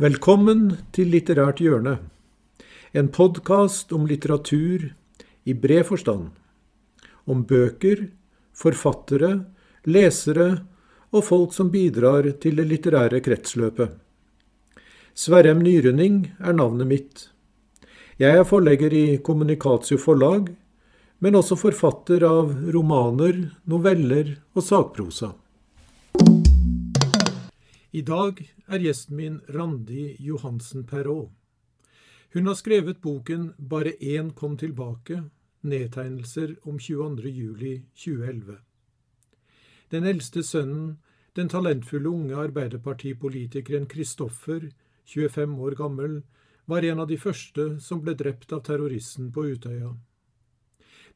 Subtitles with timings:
[0.00, 1.98] Velkommen til Litterært hjørne,
[2.96, 4.86] en podkast om litteratur
[5.44, 6.30] i bred forstand.
[7.28, 8.06] Om bøker,
[8.56, 9.28] forfattere,
[9.84, 10.46] lesere
[11.12, 13.92] og folk som bidrar til det litterære kretsløpet.
[15.12, 17.26] Sverrem Nyrønning er navnet mitt.
[18.16, 20.48] Jeg er forlegger i Kommunikatio forlag,
[21.20, 25.34] men også forfatter av romaner, noveller og sakprosa.
[27.90, 28.38] I dag
[28.70, 31.32] er gjesten min Randi Johansen Perrault.
[32.32, 35.30] Hun har skrevet boken 'Bare én kom tilbake',
[35.62, 38.58] nedtegnelser om 22.07.2011.
[39.90, 40.98] Den eldste sønnen,
[41.36, 44.70] den talentfulle unge arbeiderpartipolitikeren Kristoffer,
[45.04, 46.22] 25 år gammel,
[46.66, 49.96] var en av de første som ble drept av terroristen på Utøya.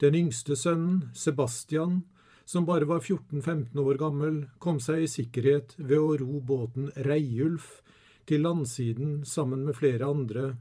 [0.00, 2.02] Den yngste sønnen, Sebastian,
[2.44, 7.80] som bare var 14-15 år gammel, kom seg i sikkerhet ved å ro båten Reiulf
[8.28, 10.56] til landsiden sammen med flere andre,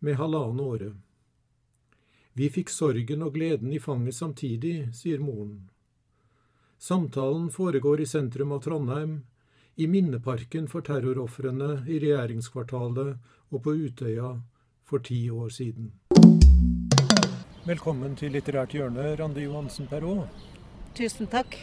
[0.00, 0.90] med halvannen åre.
[2.32, 5.68] Vi fikk sorgen og gleden i fanget samtidig, sier moren.
[6.80, 9.20] Samtalen foregår i sentrum av Trondheim,
[9.76, 14.34] i minneparken for terrorofrene i regjeringskvartalet og på Utøya
[14.84, 15.92] for ti år siden.
[17.66, 20.49] Velkommen til Litterært hjørne, Randi Johansen Perrault.
[20.94, 21.54] Tusen takk.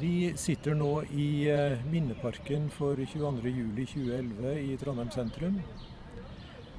[0.00, 5.58] Vi sitter nå i eh, minneparken for 22.07.2011 i Trondheim sentrum.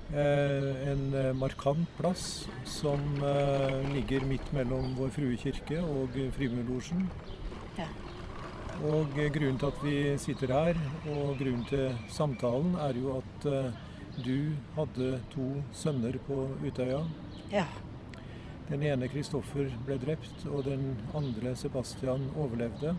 [0.09, 3.03] Eh, en eh, markant plass som
[3.93, 7.05] ligger midt mellom Vår Frue kirke og Frimurlosjen.
[7.77, 7.89] Ja.
[8.89, 10.79] Og grunnen til at vi sitter her,
[11.11, 13.49] og grunnen til samtalen, er jo at
[14.23, 17.03] du hadde to sønner på Utøya.
[17.52, 17.67] Ja.
[18.69, 22.93] Den ene Kristoffer ble drept, og den andre Sebastian overlevde.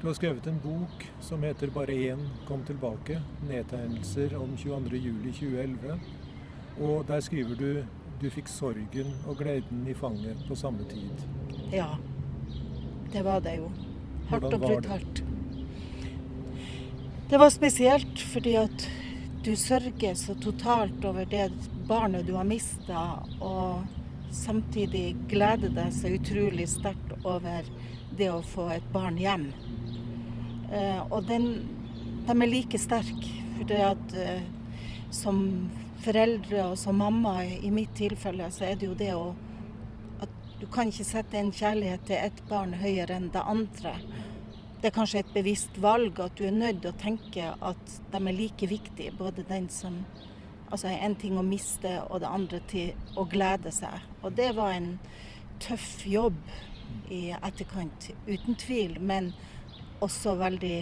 [0.00, 3.20] Du har skrevet en bok som heter 'Bare én kom tilbake'.
[3.48, 6.00] Nedtegnelser om 22.07.2011.
[6.80, 7.84] Og der skriver du
[8.20, 11.22] 'Du fikk sorgen og gleden i fanget på samme tid'.
[11.72, 11.86] Ja,
[13.12, 13.70] det var det jo.
[14.28, 15.24] Hardt og brutalt.
[17.30, 18.90] Det var spesielt fordi at
[19.44, 21.52] du sørger så totalt over det
[21.88, 23.24] barnet du har mista.
[23.40, 23.84] Og
[24.32, 27.68] samtidig gleder deg så utrolig sterkt over
[28.16, 29.50] det å få et barn hjem.
[30.72, 31.48] Eh, og den,
[32.26, 33.38] de er like sterke.
[33.52, 34.44] For det at eh,
[35.12, 35.38] som
[36.02, 39.32] foreldre og som mamma, i mitt tilfelle, så er det jo det å
[40.22, 43.96] at du kan ikke sette en kjærlighet til ett barn høyere enn det andre.
[44.80, 48.18] Det er kanskje et bevisst valg at du er nødt til å tenke at de
[48.18, 50.00] er like viktige, både den som
[50.72, 54.00] Altså en ting å miste, og det andre til å glede seg.
[54.22, 54.94] Og det var en
[55.60, 56.38] tøff jobb
[57.12, 58.96] i etterkant, uten tvil.
[59.00, 59.32] Men
[60.02, 60.78] også veldig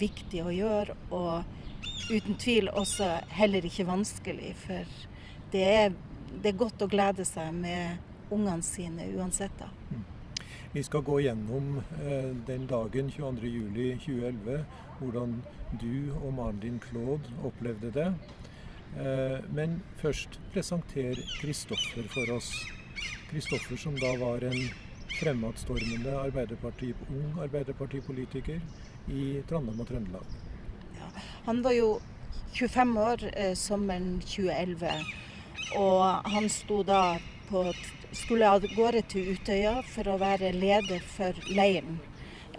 [0.00, 4.54] viktig å gjøre, og uten tvil også heller ikke vanskelig.
[4.64, 4.98] For
[5.52, 5.94] det er,
[6.32, 9.54] det er godt å glede seg med ungene sine uansett.
[9.60, 9.70] da.
[9.92, 10.04] Mm.
[10.76, 14.64] Vi skal gå gjennom eh, den dagen 22.07.2011,
[14.98, 15.38] hvordan
[15.80, 18.10] du og mannen din Claude opplevde det.
[18.96, 22.50] Eh, men først presenter Kristoffer for oss.
[23.30, 24.70] Kristoffer som da var en
[25.18, 28.60] fremadstormende arbeiderparti, ung arbeiderpartipolitiker
[29.12, 30.34] i Trondheim og Trøndelag.
[30.96, 31.10] Ja,
[31.48, 31.90] han var jo
[32.56, 34.90] 25 år eh, sommeren 2011,
[35.76, 37.18] og han sto da
[37.50, 37.66] på
[38.16, 41.98] skulle av gårde til Utøya for å være leder for leiren.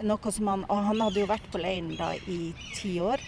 [0.06, 3.22] Noe som han, og han hadde jo vært på leiren da i ti år.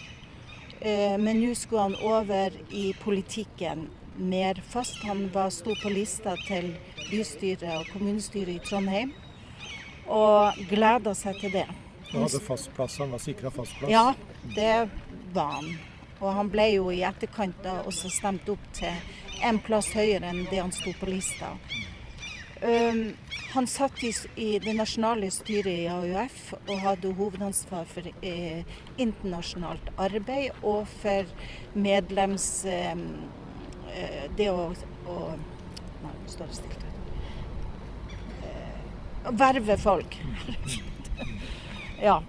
[0.81, 5.03] Eh, men nå skulle han over i politikken mer fast.
[5.03, 6.73] Han var, sto på lista til
[7.11, 9.13] bystyret og kommunestyret i Trondheim
[10.11, 11.67] og gleda seg til det.
[12.11, 13.91] Han hadde fast plass, han var sikra fast plass?
[13.91, 14.13] Ja,
[14.55, 14.89] det
[15.33, 15.69] var han.
[16.19, 20.43] Og han ble jo i etterkant da også stemt opp til en plass høyere enn
[20.49, 21.53] det han sto på lista.
[22.61, 23.13] Um,
[23.53, 28.61] han satt i, i, det nasjonale styret i AUF og hadde hovedansvar for eh,
[29.01, 31.31] internasjonalt arbeid og for
[31.73, 32.45] medlems...
[32.69, 32.93] Eh,
[33.95, 34.69] eh det å,
[35.09, 35.17] å
[36.01, 36.93] Nei, nå står det stilt her.
[38.45, 40.15] Eh, verve folk.
[42.07, 42.21] ja.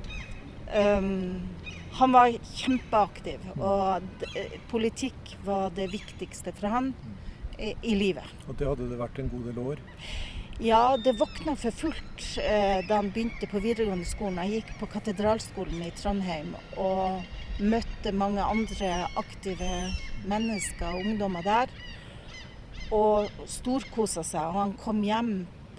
[0.72, 1.44] Um,
[2.00, 4.24] han var kjempeaktiv, og
[4.72, 6.94] politikk var det viktigste for han
[7.62, 8.36] i, i livet.
[8.48, 9.82] Og det hadde det vært en god del år?
[10.62, 14.42] Ja, det våkna for fullt eh, da han begynte på videregående skolen.
[14.44, 17.24] Jeg gikk på Katedralskolen i Trondheim og
[17.62, 19.70] møtte mange andre aktive
[20.28, 21.72] mennesker og ungdommer der.
[22.92, 24.44] Og storkosa seg.
[24.52, 25.32] Og han kom hjem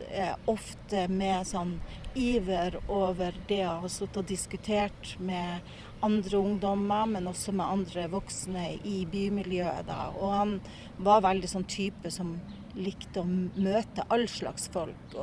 [0.09, 1.77] eh, ofte med sånn
[2.19, 5.63] iver over det å ha sittet og diskutert med
[6.03, 9.87] andre ungdommer, men også med andre voksne i bymiljøet.
[9.87, 10.09] Da.
[10.19, 10.53] Og han
[10.97, 12.35] var veldig sånn type som
[12.75, 15.15] likte å møte all slags folk.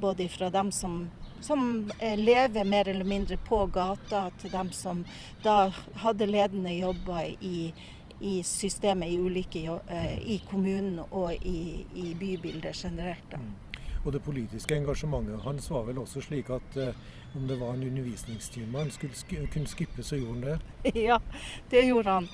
[0.00, 1.08] Både fra dem som,
[1.42, 5.04] som lever mer eller mindre på gata, til dem som
[5.44, 5.68] da
[6.04, 7.70] hadde ledende jobber i,
[8.20, 9.78] i systemet i ulike
[10.22, 13.26] i kommunen og i, i bybildet generelt.
[13.32, 13.42] Da.
[13.42, 13.56] Mm.
[14.04, 16.94] Og det politiske engasjementet hans var vel også slik at eh,
[17.34, 20.92] om det var en undervisningstime han skulle sk kunne skippe, så gjorde han det?
[21.08, 21.20] Ja,
[21.70, 22.28] det gjorde han.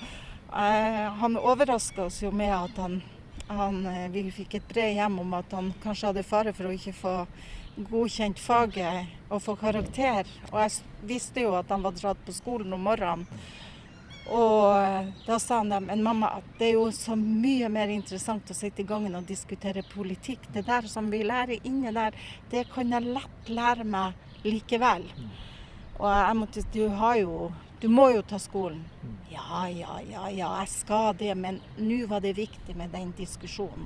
[0.53, 3.01] Eh, han overraska oss jo med at han,
[3.47, 6.73] han, eh, Vi fikk et brev hjem om at han kanskje hadde fare for å
[6.75, 7.15] ikke få
[7.75, 10.27] godkjent faget og få karakter.
[10.53, 10.71] Og jeg
[11.03, 13.27] visste jo at han var dratt på skolen om morgenen.
[14.25, 18.49] Og eh, da sa han dem, men mamma, det er jo så mye mer interessant
[18.49, 20.47] å sitte i gangen og diskutere politikk.
[20.53, 22.15] Det der som vi lærer inne der,
[22.49, 24.15] det kan jeg lett lære meg
[24.45, 25.07] likevel.
[25.99, 27.51] Og jeg måtte, du har jo
[27.81, 28.85] du må jo ta skolen.
[29.29, 31.33] Ja, ja, ja, ja, jeg skal det.
[31.37, 33.85] Men nå var det viktig med den diskusjonen.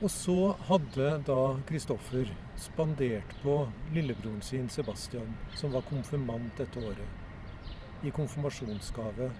[0.00, 2.30] Og så hadde da Kristoffer
[2.60, 3.58] spandert på
[3.94, 9.30] lillebroren sin Sebastian, som var konfirmant dette året i konfirmasjonsgave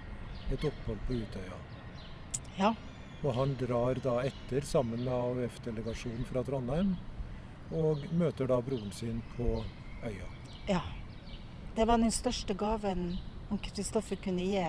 [0.53, 1.59] et opphold på Utøya.
[2.59, 2.75] Ja.
[3.25, 6.95] Og han drar da etter sammen med AUF-delegasjonen fra Trondheim,
[7.75, 9.63] og møter da broren sin på
[10.05, 10.29] øya.
[10.69, 10.81] Ja.
[11.75, 13.17] Det var den største gaven
[13.63, 14.63] Kristoffer kunne gi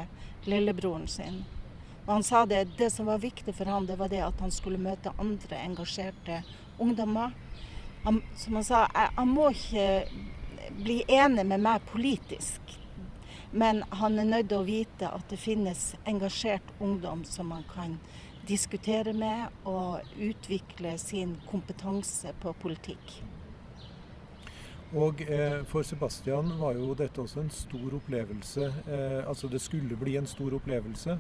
[0.45, 1.43] lillebroren sin.
[2.05, 4.51] Og han sa det, det som var viktig for han, det var det at han
[4.53, 6.43] skulle møte andre engasjerte
[6.77, 7.31] ungdommer.
[8.03, 9.87] Han, som han sa, han må ikke
[10.77, 12.75] bli enig med meg politisk.
[13.51, 17.97] Men han er nødt til å vite at det finnes engasjert ungdom som man kan
[18.47, 23.17] diskutere med og utvikle sin kompetanse på politikk.
[24.95, 28.69] Og eh, For Sebastian var jo dette også en stor opplevelse.
[28.87, 31.17] Eh, altså det skulle bli en stor opplevelse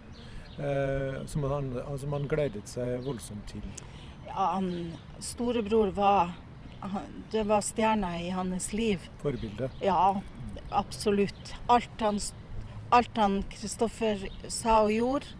[0.59, 3.65] eh, som han, altså man gledet seg voldsomt til.
[4.29, 6.35] Ja, han, Storebror var
[7.31, 9.01] Det var stjerna i hans liv.
[9.21, 9.71] Forbilde?
[9.81, 10.21] Ja,
[10.69, 11.55] absolutt.
[11.67, 15.31] Alt han Kristoffer sa og gjorde,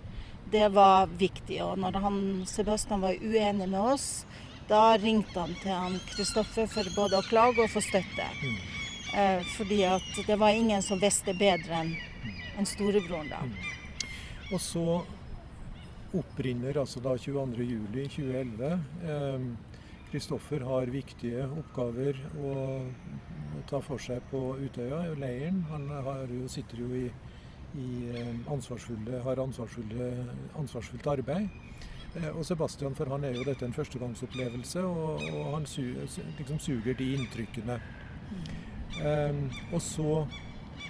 [0.52, 1.64] det var viktig.
[1.64, 4.26] Og når han, Sebastian var uenig med oss,
[4.70, 8.26] da ringte han til han Kristoffer for både å klage og få støtte.
[8.42, 8.58] Mm.
[9.16, 11.94] Eh, fordi at det var ingen som visste bedre enn
[12.58, 13.44] en storebroren da.
[13.46, 13.54] Mm.
[14.54, 15.04] Og så
[16.16, 18.80] opprinner altså da 22.07.2011.
[20.12, 22.52] Kristoffer eh, har viktige oppgaver å
[23.70, 25.64] ta for seg på Utøya, leiren.
[25.72, 25.90] Han
[26.32, 27.06] jo, sitter jo i,
[27.78, 30.10] i eh, ansvarsfulle, har ansvarsfulle,
[30.60, 31.50] ansvarsfullt arbeid.
[32.16, 35.82] Eh, og Sebastian, for han er jo dette en førstegangsopplevelse, og, og han su,
[36.40, 37.80] liksom suger de inntrykkene.
[38.96, 40.12] Um, og så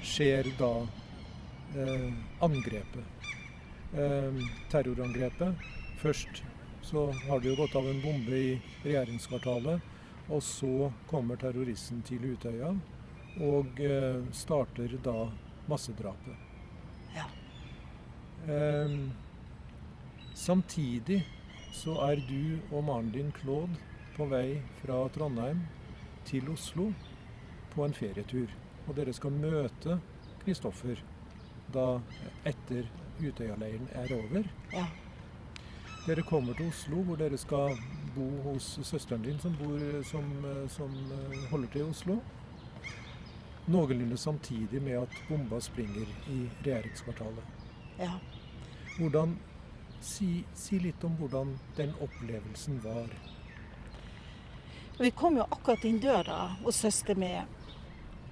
[0.05, 2.11] skjer da uh,
[2.45, 3.31] angrepet.
[3.95, 4.37] Um,
[4.69, 5.65] terrorangrepet.
[5.97, 6.43] Først
[6.85, 9.93] så har det jo gått av en bombe i regjeringskvartalet.
[10.29, 12.71] Og så kommer terroristen til Utøya
[13.45, 15.17] og uh, starter da
[15.69, 16.44] massedrapet.
[18.47, 18.53] Ja.
[18.53, 19.09] Eh,
[20.33, 21.23] samtidig
[21.73, 23.75] så er du og mannen din Claude
[24.15, 25.65] på vei fra Trondheim
[26.25, 26.91] til Oslo
[27.73, 28.51] på en ferietur.
[28.87, 29.99] Og dere skal møte
[30.43, 31.01] Kristoffer
[31.73, 31.99] da
[32.45, 32.85] etter
[33.19, 34.47] Utøya-leiren er over.
[34.73, 34.85] Ja.
[36.05, 37.77] Dere kommer til Oslo, hvor dere skal
[38.15, 40.27] bo hos søsteren din, som, bor, som,
[40.69, 42.19] som eh, holder til i Oslo.
[43.67, 47.43] Noenlunde samtidig med at bomba springer i regjeringskvartalet.
[47.97, 48.11] Ja.
[48.95, 49.35] Hvordan,
[50.01, 53.09] si, si, litt om hvordan den opplevelsen var.
[54.99, 57.33] Vi kom jo akkurat inn døra hos søster mi,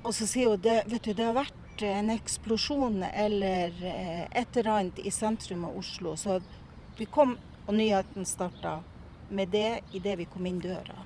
[0.04, 4.58] og så sier hun det, vet du, det har vært en eksplosjon eller eh, et
[4.58, 6.16] eller annet i sentrum av Oslo.
[6.16, 6.40] Så
[6.98, 8.82] vi kom og nyheten starta
[9.30, 11.04] med det idet vi kom inn døra.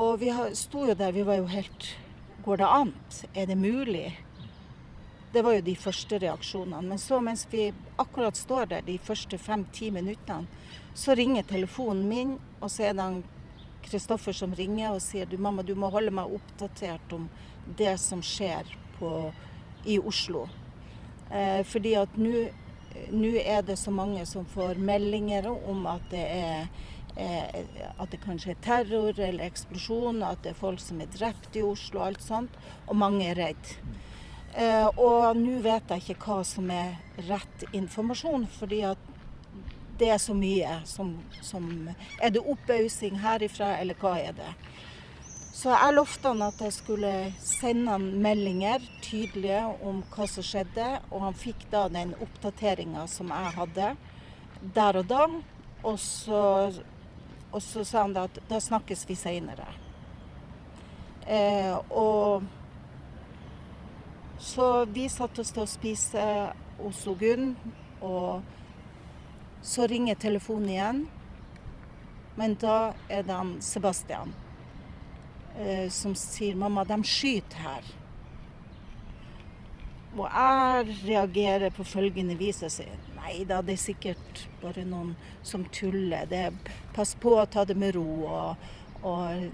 [0.00, 1.96] Og vi sto jo der, vi var jo helt
[2.40, 2.92] Går det an?
[3.36, 4.16] Er det mulig?
[5.32, 6.82] Det var jo de første reaksjonene.
[6.88, 10.48] Men så mens vi akkurat står der de første fem-ti minuttene,
[10.94, 13.10] så ringer telefonen min, og så er det
[13.86, 17.28] Kristoffer som ringer og sier du mamma, du må holde meg oppdatert om
[17.78, 18.68] det som skjer
[18.98, 19.30] på,
[19.88, 20.48] i Oslo.
[21.30, 26.66] Eh, fordi at nå er det så mange som får meldinger om at det er
[27.16, 27.62] eh,
[27.96, 31.64] at det kanskje er terror eller eksplosjon, at det er folk som er drept i
[31.64, 32.60] Oslo og alt sånt.
[32.88, 33.74] Og mange er redd.
[34.54, 36.96] Eh, og nå vet jeg ikke hva som er
[37.28, 39.08] rett informasjon, fordi at
[40.00, 41.12] det er så mye som,
[41.44, 41.90] som
[42.20, 44.52] Er det oppausing herifra, eller hva er det?
[45.60, 47.12] Så jeg lovte han at jeg skulle
[47.44, 53.28] sende han meldinger tydelige om hva som skjedde, og han fikk da den oppdateringa som
[53.34, 53.90] jeg hadde
[54.78, 55.26] der og da.
[55.84, 56.40] Og så,
[57.52, 59.68] og så sa han da at da snakkes vi seinere.
[61.28, 62.48] Eh, og
[64.40, 66.26] så vi satte oss til å spise
[66.80, 67.52] hos Gunn,
[68.00, 68.40] og
[69.62, 71.02] så ringer telefonen igjen.
[72.40, 74.32] Men da er det han Sebastian
[75.58, 77.92] eh, som sier 'mamma, de skyter her'.
[80.16, 82.62] Og jeg reagerer på følgende vis.
[82.62, 86.26] og sier nei da, det er sikkert bare noen som tuller.
[86.26, 86.52] Det,
[86.94, 88.56] pass på å ta det med ro, og,
[89.02, 89.52] og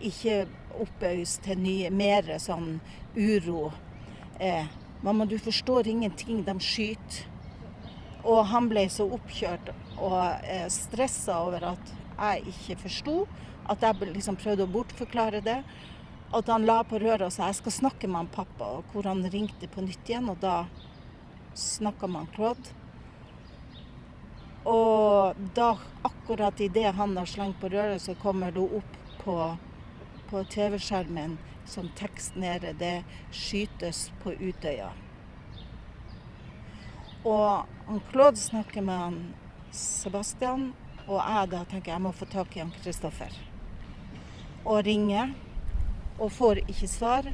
[0.00, 0.46] ikke
[0.80, 2.80] oppøys til mer sånn
[3.16, 3.72] uro.
[4.40, 4.64] Eh,
[5.00, 7.26] mamma, du forstår ingenting, de skyter.
[8.24, 9.68] Og han ble så oppkjørt
[10.00, 10.16] og
[10.48, 13.16] eh, stressa over at jeg ikke forsto.
[13.68, 15.58] At jeg liksom prøvde å bortforklare det.
[16.32, 19.10] At han la på røret og sa jeg skal snakke med han pappa, og hvor
[19.10, 20.32] han ringte på nytt igjen.
[20.32, 20.62] Og da
[21.52, 22.76] snakka med han Claude.
[24.72, 25.74] Og da,
[26.08, 29.38] akkurat idet han har slengt på røret, så kommer det opp på,
[30.32, 31.36] på TV-skjermen
[31.70, 32.74] som tekst nede.
[32.78, 34.90] Det skytes på Utøya.
[37.24, 39.20] Og han Claude snakker med han
[39.76, 40.70] Sebastian,
[41.06, 43.34] og jeg da tenker jeg må få tak i han Kristoffer.
[44.64, 45.34] Og ringer,
[46.18, 47.30] og får ikke svar.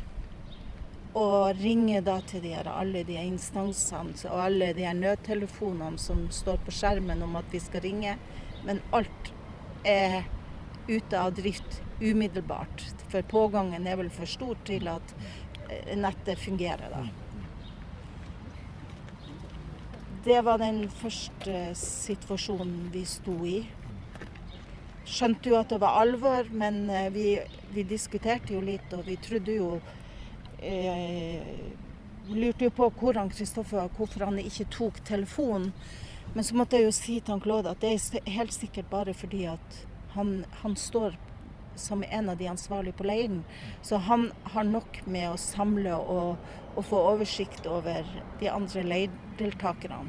[1.17, 6.27] Og ringer da til de her, alle de instansene og alle de her nødtelefonene som
[6.31, 8.19] står på skjermen om at vi skal ringe.
[8.67, 9.33] Men alt
[9.87, 10.27] er
[10.91, 12.85] ute av drift umiddelbart.
[13.09, 15.15] For pågangen er vel for stor til at
[15.71, 17.05] eh, nettet fungerer da.
[20.27, 23.61] Det var den første situasjonen vi sto i.
[25.07, 27.27] Skjønte jo at det var alvor, men eh, vi,
[27.71, 29.77] vi diskuterte jo litt, og vi trodde jo
[30.59, 31.75] eh,
[32.27, 35.69] Lurte jo på hvor han Kristoffer hvorfor han ikke tok telefonen.
[36.35, 39.15] Men så måtte jeg jo si til han Claude at det er helt sikkert bare
[39.15, 39.77] fordi at
[40.17, 41.15] han, han står
[41.77, 43.43] som en av de ansvarlige på leiren.
[43.83, 46.37] Så han har nok med å samle og,
[46.75, 48.07] og få oversikt over
[48.41, 50.05] de andre leirdeltakerne.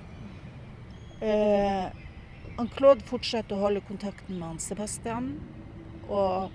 [2.57, 5.31] Han Claude fortsetter å holde kontakten med han Sebastian.
[6.07, 6.53] Og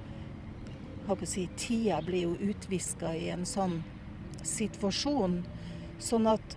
[1.06, 3.80] håper å si, tida blir jo utviska i en sånn
[4.46, 5.42] situasjon.
[6.02, 6.56] Sånn at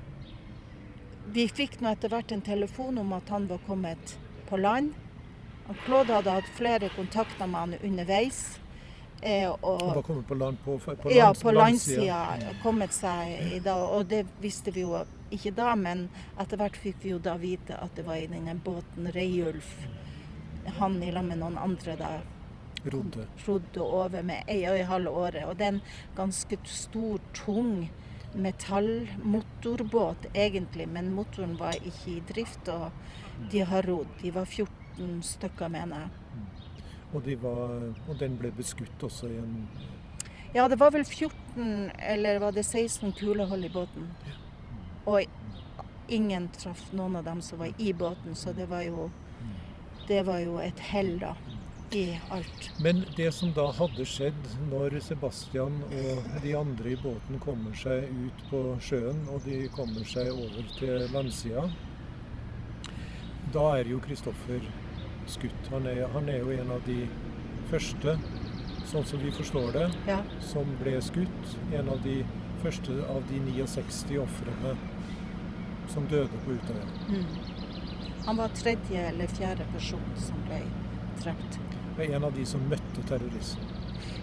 [1.36, 4.16] vi fikk nå etter hvert en telefon om at han var kommet
[4.50, 4.94] på land.
[5.68, 8.60] Han Claude hadde hatt flere kontakter med han underveis.
[9.22, 12.20] Eh, og, han var kommet på land på, på, lands, ja, på landsida.
[12.62, 13.82] Kommet seg i dag.
[13.98, 15.00] Og det visste vi jo
[15.34, 16.08] ikke da, men
[16.42, 19.74] etter hvert fikk vi jo da vite at det var i denne båten Reiulf.
[20.78, 22.14] Han i lag med noen andre da
[22.86, 23.26] rodde.
[23.48, 25.46] rodde over med ei og ei halv åre.
[25.50, 25.84] Og det er en
[26.18, 27.90] ganske stor, tung
[28.36, 32.70] metallmotorbåt egentlig, men motoren var ikke i drift.
[32.70, 32.92] Og
[33.52, 34.12] de har rodd.
[34.22, 34.85] De var 14
[35.24, 36.10] stykker, mener jeg.
[37.14, 37.76] Og, de var,
[38.10, 39.56] og den ble beskutt også i en
[40.56, 44.08] Ja, det var vel 14 eller var det 16 kulehold i båten.
[45.06, 45.22] Og
[46.08, 49.10] ingen traff noen av dem som var i båten, så det var jo,
[50.08, 51.36] det var jo et hell, da.
[51.94, 52.72] I alt.
[52.82, 58.10] Men det som da hadde skjedd når Sebastian og de andre i båten kommer seg
[58.10, 61.68] ut på sjøen, og de kommer seg over til landsida,
[63.54, 64.66] da er jo Kristoffer
[65.28, 65.70] skutt.
[65.72, 67.06] Han er, han er, jo en av de
[67.70, 68.18] første,
[68.86, 70.20] sånn som vi forstår det, ja.
[70.46, 71.56] som ble skutt.
[71.74, 72.20] En av de
[72.64, 74.76] første av de 69 ofrene
[75.92, 76.88] som døde på Utøya.
[77.10, 77.26] Mm.
[78.26, 80.64] Han var tredje eller fjerde person som ble
[81.22, 81.60] drept.
[82.02, 83.62] En av de som møtte terroristen?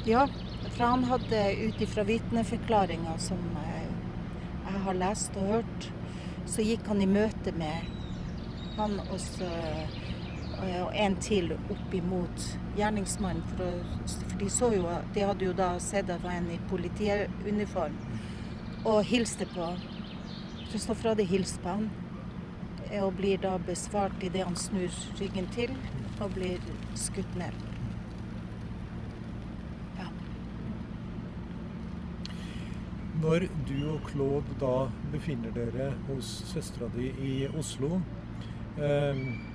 [0.06, 0.26] Ja,
[0.72, 5.88] for han hadde ut ifra vitneforklaringer som jeg har lest og hørt,
[6.50, 7.90] så gikk han i møte med
[8.76, 9.48] han og så
[9.82, 9.88] Eh,
[10.62, 12.44] og en til opp imot
[12.76, 13.42] gjerningsmannen.
[13.56, 17.98] For, for, de jo De hadde jo da sett at det var en i politiuniform
[18.84, 19.72] og hilste på.
[20.70, 21.90] Kristoffer hadde hilst på han
[22.90, 24.90] eh, og blir da besvart idet han snur
[25.20, 25.74] ryggen til
[26.20, 26.58] og blir
[26.98, 27.54] skutt ned.
[29.98, 30.08] Ja.
[33.22, 34.74] Når du og Claude da
[35.12, 38.00] befinner dere hos søstera di i Oslo
[38.78, 39.51] eh,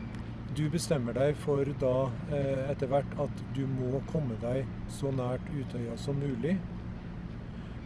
[0.58, 5.46] du bestemmer deg for da eh, etter hvert at du må komme deg så nært
[5.54, 6.56] Utøya som mulig.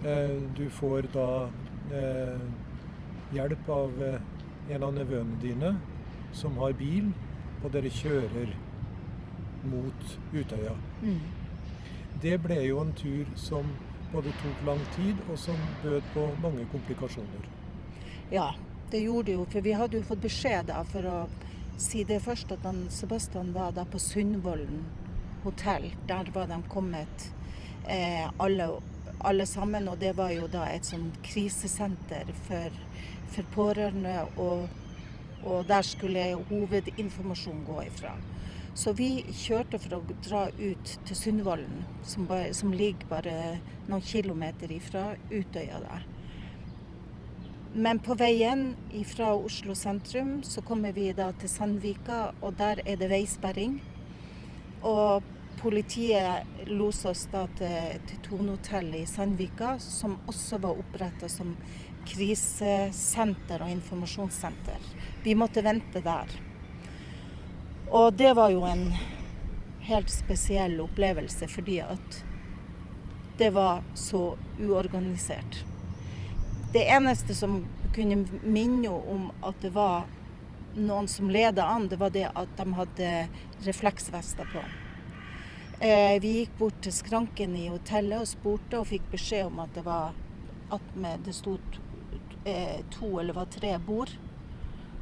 [0.07, 1.27] Eh, du får da
[1.91, 2.45] eh,
[3.35, 5.73] hjelp av en av nevøene dine
[6.37, 7.11] som har bil,
[7.61, 8.55] og dere kjører
[9.67, 10.73] mot Utøya.
[11.03, 11.21] Mm.
[12.21, 13.67] det ble jo en tur som
[14.11, 17.47] både tok lang tid, og som bød på mange komplikasjoner.
[18.31, 18.51] Ja,
[18.91, 19.45] det gjorde det jo.
[19.51, 21.17] For vi hadde jo fått beskjed da, for å
[21.81, 24.85] si det først, at han, Sebastian var da på Sundvolden
[25.43, 25.91] hotell.
[26.07, 27.33] Der var de kommet
[27.89, 28.69] eh, alle,
[29.19, 29.87] alle, sammen.
[29.87, 32.77] Og det var jo da et sånn krisesenter for,
[33.33, 34.19] for pårørende.
[34.37, 34.67] Og,
[35.41, 38.15] og der skulle hovedinformasjon gå ifra.
[38.73, 43.33] Så vi kjørte for å dra ut til Sundvolden, som, som, ligger bare
[43.89, 46.05] noen kilometer ifra Utøya der.
[47.73, 48.75] Men på veien
[49.07, 53.77] fra Oslo sentrum så kommer vi da til Sandvika, og der er det veisperring.
[54.83, 55.23] Og
[55.61, 61.55] politiet loser oss da til, til Tonehotellet i Sandvika, som også var oppretta som
[62.11, 64.91] krisesenter og informasjonssenter.
[65.23, 66.27] Vi måtte vente der.
[67.87, 68.89] Og det var jo en
[69.87, 72.23] helt spesiell opplevelse, fordi at
[73.39, 75.63] det var så uorganisert.
[76.71, 80.05] Det eneste som kunne minne om at det var
[80.75, 83.09] noen som leda an, det var det at de hadde
[83.65, 84.63] refleksvester på.
[85.83, 89.73] Eh, vi gikk bort til skranken i hotellet og spurte, og fikk beskjed om at
[89.75, 90.13] det var
[90.71, 90.93] at
[91.25, 91.57] det sto
[92.45, 94.13] eh, to eller var tre bord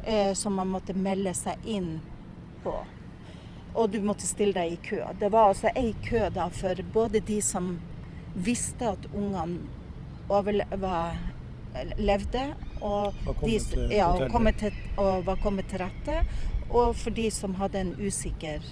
[0.03, 1.99] eh, som man måtte melde seg inn
[2.63, 2.73] på.
[3.77, 5.03] Og du måtte stille deg i kø.
[5.19, 7.75] Det var altså ei kø da for både de som
[8.33, 9.59] visste at ungene
[11.97, 12.45] levde,
[12.81, 13.57] og, de,
[13.91, 16.23] ja, og, til, og, var kommet til rette.
[16.69, 18.63] Og for de som hadde en usikker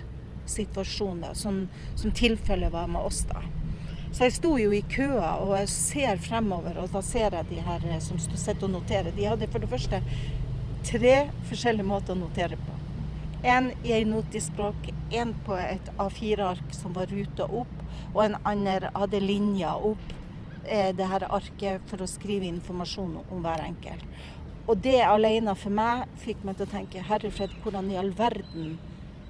[0.47, 3.23] situasjon, da, som, som tilfellet var med oss.
[3.29, 3.41] da.
[4.11, 7.61] Så jeg sto jo i køa og jeg ser fremover, og da ser jeg de
[7.61, 9.11] her som sitter og noterer.
[9.15, 10.01] De hadde for det første
[10.87, 11.15] tre
[11.49, 12.75] forskjellige måter å notere på.
[13.47, 17.73] En i en notispråk, en på et A4-ark som var ruta opp,
[18.13, 20.16] og en annen hadde linja opp eh,
[20.67, 24.03] det her arket for å skrive informasjon om hver enkelt.
[24.67, 28.75] Og det alene for meg fikk meg til å tenke herrefred, hvordan i all verden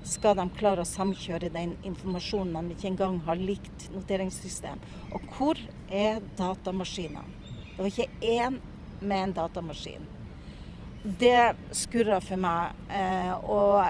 [0.07, 4.81] skal de klare å samkjøre den informasjonen man ikke engang har likt noteringssystem?
[5.13, 5.61] Og hvor
[5.93, 7.25] er datamaskinene?
[7.75, 8.61] Det var ikke én
[8.99, 10.13] med en datamaskin
[11.19, 12.75] det skurra for meg.
[12.89, 13.85] Eh, og,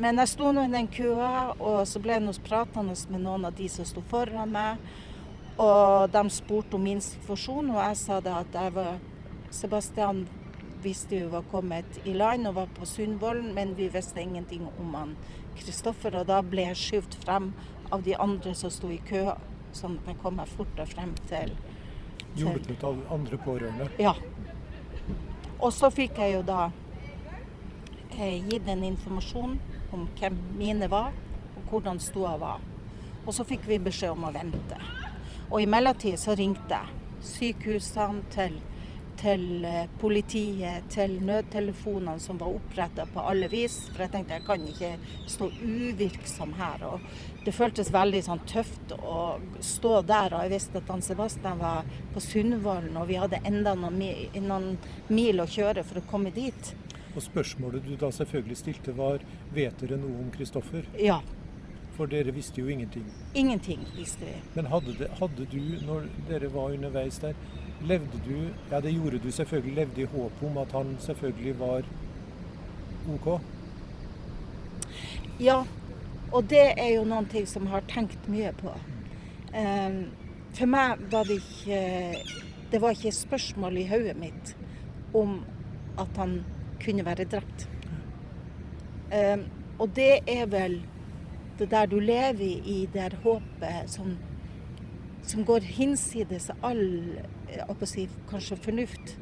[0.00, 3.56] men jeg sto nå i den køa, og så ble jeg pratende med noen av
[3.58, 4.80] de som sto foran meg.
[5.58, 8.96] Og de spurte om min situasjon, og jeg sa det at jeg var
[9.54, 10.24] Sebastian
[10.82, 14.94] visste jo var kommet i land og var på Sundvolden, men vi visste ingenting om
[14.94, 15.16] han
[15.56, 16.18] Kristoffer.
[16.20, 17.52] Og da ble jeg skyvd frem
[17.92, 19.28] av de andre som sto i kø,
[19.72, 21.54] sånn at jeg kom meg fortere frem til,
[22.34, 23.88] til Hjulpet av andre pårørende?
[24.02, 24.14] Ja.
[25.60, 26.66] Og så fikk jeg jo da
[28.18, 29.56] eh, gitt en informasjon
[29.94, 31.14] om hvem mine var,
[31.54, 32.70] og hvordan stoda var.
[33.24, 34.82] Og så fikk vi beskjed om å vente.
[35.54, 38.56] Og i mellomtiden så ringte jeg sykehusene til
[39.24, 43.76] til eh, politiet, til nødtelefonene som var oppretta på alle vis.
[43.92, 44.90] For jeg tenkte jeg kan ikke
[45.30, 46.84] stå uvirksom her.
[46.88, 50.34] Og det føltes veldig sånn tøft å stå der.
[50.34, 54.02] Og jeg visste at Dan Sebastian var på Sundvolden, og vi hadde enda noen
[54.44, 54.74] noen
[55.08, 56.74] mil å kjøre for å komme dit.
[57.14, 59.22] Og spørsmålet du da selvfølgelig stilte var
[59.54, 60.88] vet dere noe om Kristoffer?
[60.98, 61.20] Ja.
[61.94, 63.04] For dere visste jo ingenting?
[63.34, 64.34] Ingenting visste vi.
[64.54, 67.36] Men hadde, det, hadde du, når dere var underveis der,
[67.86, 69.74] levde du Ja, det gjorde du selvfølgelig.
[69.76, 71.86] Levde i håp om at han selvfølgelig var
[73.14, 73.28] OK?
[75.40, 75.62] Ja,
[76.32, 78.74] og det er jo noen ting som jeg har tenkt mye på.
[79.54, 80.00] Um,
[80.54, 81.78] for meg var det ikke
[82.72, 84.56] Det var ikke et spørsmål i hodet mitt
[85.14, 85.44] om
[85.98, 86.40] at han
[86.82, 87.68] kunne være drept.
[89.14, 89.44] Um,
[89.78, 90.80] og det er vel
[91.58, 94.16] det der du lever i, det håpet som,
[95.22, 97.18] som går hinsides all
[97.84, 99.18] si, kanskje fornuft.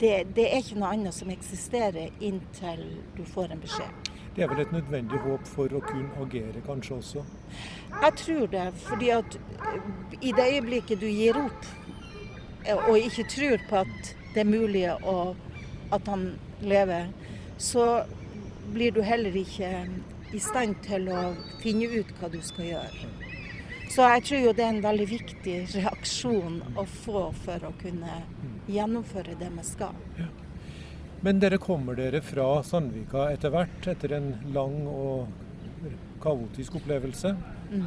[0.00, 2.84] Det, det, er ikke noe annet som eksisterer inntil
[3.16, 4.12] du får en beskjed.
[4.36, 7.22] Det er vel et nødvendig håp for å kunne agere, kanskje også?
[8.02, 8.66] Jeg tror det.
[8.76, 9.38] fordi at
[10.20, 11.70] i det øyeblikket du gir opp,
[12.88, 15.34] og ikke tror på at det er mulig å,
[15.92, 17.08] at han lever,
[17.56, 18.04] så
[18.74, 19.70] blir du heller ikke
[20.36, 21.30] i stand til å
[21.62, 23.10] finne ut hva du skal gjøre.
[23.92, 28.18] Så jeg tror jo det er en veldig viktig reaksjon å få for å kunne
[28.68, 29.96] gjennomføre det vi skal.
[30.18, 30.28] Ja.
[31.24, 37.32] Men dere kommer dere fra Sandvika etter hvert, etter en lang og kaotisk opplevelse.
[37.70, 37.86] Mm.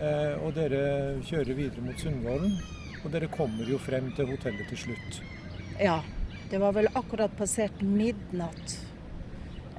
[0.00, 0.82] Eh, og dere
[1.28, 2.56] kjører videre mot Sundvolden,
[3.04, 5.20] og dere kommer jo frem til hotellet til slutt.
[5.78, 6.00] Ja.
[6.50, 8.72] Det var vel akkurat passert midnatt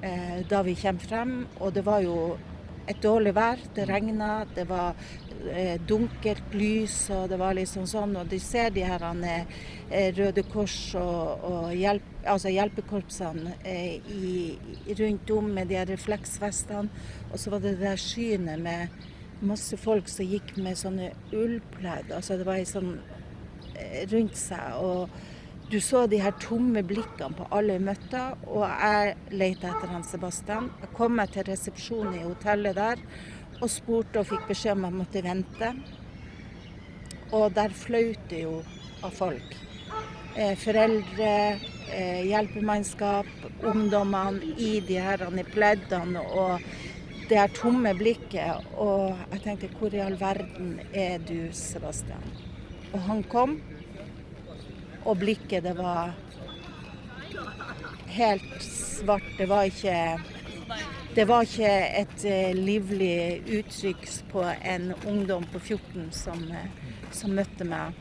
[0.01, 2.37] eh, da vi kommer frem, og det var jo
[2.89, 3.59] et dårlig vær.
[3.75, 4.95] Det regna, det var
[5.49, 8.15] eh, dunkelt lys, og det var liksom sånn.
[8.19, 14.93] Og du ser de her eh, Røde Kors og, og hjelp, altså hjelpekorpsene eh, i,
[14.99, 17.07] rundt om med de her refleksvestene.
[17.31, 19.09] Og så var det det der synet med
[19.41, 22.11] masse folk som gikk med sånne ullpledd.
[22.13, 22.97] Altså det var ei sånn
[23.75, 24.81] eh, rundt seg.
[24.81, 25.09] og
[25.71, 30.03] du så de her tomme blikkene på alle vi møtte, og jeg lette etter han
[30.03, 30.67] Sebastian.
[30.81, 32.99] Jeg kom meg til resepsjonen i hotellet der
[33.61, 35.71] og spurte og fikk beskjed om jeg måtte vente.
[37.31, 38.57] Og der flaut det jo
[39.05, 39.55] av folk.
[40.35, 41.31] Eh, foreldre,
[41.87, 43.31] eh, hjelpemannskap,
[43.63, 46.59] ungdommene i de her i pleddene og
[47.29, 48.67] det her tomme blikket.
[48.75, 52.27] Og jeg tenkte hvor i all verden er du, Sebastian?
[52.91, 53.61] Og han kom.
[55.05, 56.13] Og blikket, det var
[58.11, 59.29] helt svart.
[59.37, 59.97] Det var ikke
[61.15, 67.33] det var ikke et uh, livlig uttrykk på en ungdom på 14 som, uh, som
[67.35, 67.97] møtte, meg,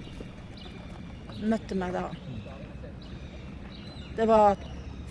[1.42, 2.04] møtte meg da.
[4.14, 4.62] Det var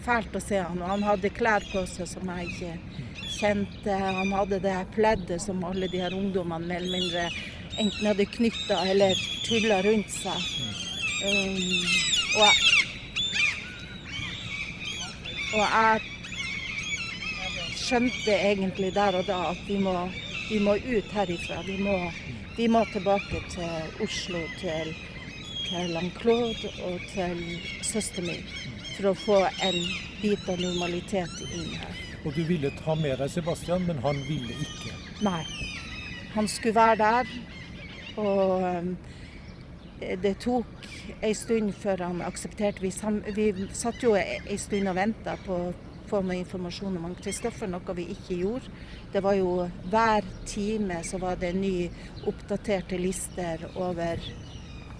[0.05, 3.99] fælt å se han, og han hadde klær på seg som jeg ikke kjente.
[3.99, 7.27] Han hadde det pleddet som alle de her ungdommene mer eller mindre
[7.79, 10.87] enten hadde knytta eller tulla rundt seg.
[11.19, 11.57] Um,
[12.39, 12.47] og,
[15.59, 16.01] jeg,
[17.75, 19.93] skjønte egentlig der og da at vi må,
[20.49, 21.61] vi må ut herifra.
[21.65, 21.95] Vi må,
[22.57, 24.93] vi må, tilbake til Oslo, til,
[25.67, 27.43] til Claude og til
[27.81, 28.45] søsteren min.
[28.95, 29.79] For å få en
[30.21, 31.99] bit av normalitet inn her.
[32.27, 34.95] Og du ville ta med deg Sebastian, men han ville ikke?
[35.23, 35.43] Nei.
[36.35, 37.31] Han skulle være der.
[38.19, 38.95] Og
[39.99, 40.87] det tok
[41.21, 42.81] ei stund før han aksepterte.
[42.81, 42.91] Vi,
[43.35, 45.71] vi satt jo ei stund og venta på å
[46.09, 48.71] få noe informasjon om han Kristoffer, noe vi ikke gjorde.
[49.13, 51.89] Det var jo hver time så var det ny
[52.29, 54.21] oppdaterte lister over,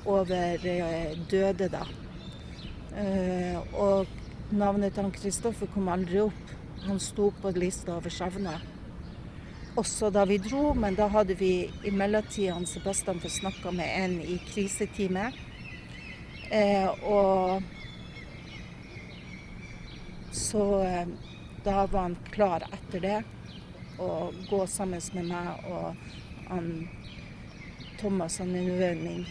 [0.05, 1.85] over eh, døde, da.
[2.89, 4.07] Uh, og
[4.51, 6.55] navnet til Kristoffer kom aldri opp.
[6.87, 8.57] Han sto på lista over savna
[9.75, 14.21] også da vi dro, men da hadde vi i mellomtida Sebastian fått snakka med en
[14.21, 15.33] i kriseteamet.
[16.51, 17.61] Eh, og
[20.33, 21.07] så eh,
[21.63, 23.19] da var han klar etter det
[23.99, 25.95] å gå sammen med meg og
[26.49, 26.71] han,
[27.99, 29.27] Thomas, han er nevøen min.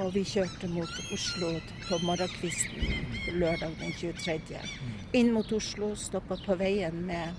[0.00, 1.54] Og vi kjørte mot Oslo
[1.88, 4.60] på morgenkvisten lørdag den 23.
[5.18, 7.34] Inn mot Oslo, stoppa på veien med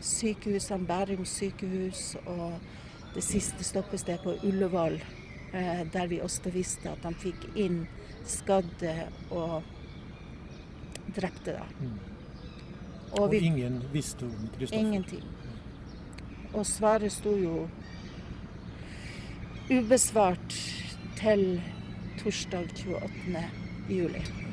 [0.00, 2.60] sykehusene, Bærum sykehus og
[3.14, 4.94] det siste stoppestedet på Ullevål,
[5.54, 7.80] eh, der vi også visste at de fikk inn
[8.28, 8.94] skadde
[9.30, 9.62] og
[11.16, 11.52] drepte.
[11.52, 11.64] da.
[11.80, 11.98] Mm.
[13.12, 14.86] Og, og vi, ingen visste om Kristoffer?
[14.86, 15.24] Ingenting.
[16.52, 17.68] Og svaret sto jo
[19.70, 20.54] ubesvart
[21.16, 21.62] til
[22.22, 23.44] torsdag 28.
[23.90, 24.47] juli.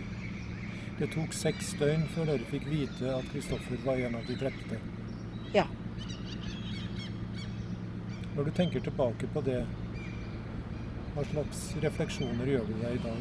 [0.99, 4.77] Det tok seks døgn før dere fikk vite at Kristoffer var en av de drepte.
[5.51, 5.65] Ja.
[8.36, 9.65] Når du tenker tilbake på det,
[11.15, 13.19] hva slags refleksjoner gjør du deg i dag?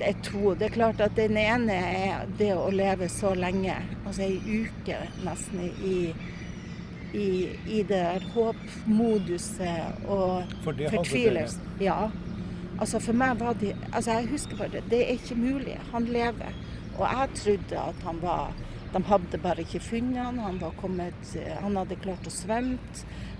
[0.00, 0.54] Det er to.
[0.58, 4.98] Det er klart at den ene er det å leve så lenge, altså ei uke
[5.26, 6.14] nesten, i,
[7.14, 7.28] i,
[7.70, 11.70] i det håpmoduset og fortvilelsen.
[11.84, 12.00] Ja.
[12.80, 15.78] Altså For meg var det altså Jeg husker bare det er ikke mulig.
[15.92, 16.52] Han lever.
[16.98, 18.52] Og jeg trodde at han var
[18.92, 20.38] De hadde bare ikke funnet han.
[20.38, 22.78] Han, var kommet, han hadde klart å svømme.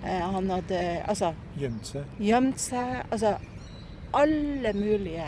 [0.05, 2.21] Eh, han hadde altså Gjemt seg?
[2.21, 3.01] Gjemt seg.
[3.11, 3.35] Altså
[4.15, 5.27] alle mulige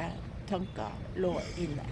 [0.48, 1.84] tanker lå inne.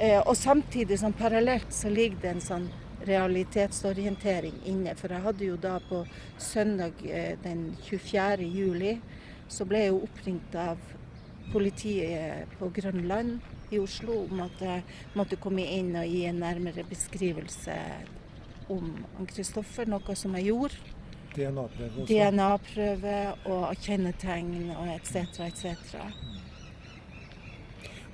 [0.00, 2.66] Eh, og samtidig, sånn parallelt, så ligger det en sånn
[3.06, 4.94] realitetsorientering inne.
[4.98, 6.02] For jeg hadde jo da på
[6.40, 8.48] søndag eh, den 24.
[8.48, 8.96] juli
[9.48, 10.80] så ble jeg jo oppringt av
[11.52, 13.38] politiet på Grønland
[13.74, 14.84] i Oslo om at jeg
[15.18, 17.76] måtte komme inn og gi en nærmere beskrivelse
[18.72, 18.94] om
[19.28, 20.94] Kristoffer, noe som jeg gjorde.
[21.34, 23.16] DNA-prøve DNA-prøve
[23.50, 25.40] og kjennetegn og etc.
[25.48, 25.96] etc.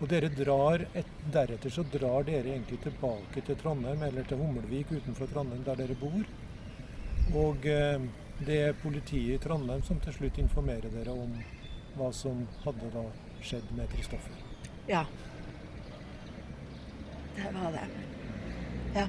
[0.00, 4.94] Og dere drar et, Deretter så drar dere egentlig tilbake til Trondheim, eller til Hummelvik
[4.96, 6.24] utenfor Trondheim, der dere bor.
[7.36, 8.06] Og eh,
[8.46, 11.34] det er politiet i Trondheim som til slutt informerer dere om
[11.98, 13.04] hva som hadde da
[13.44, 14.36] skjedd med Kristoffer.
[14.88, 15.04] Ja.
[17.36, 17.86] Det var det.
[18.94, 19.06] Ja.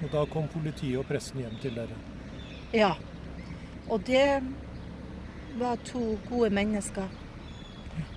[0.00, 1.96] Og da kom politiet og pressen hjem til dere?
[2.72, 2.94] Ja.
[3.90, 4.40] Og det
[5.58, 7.10] var to gode mennesker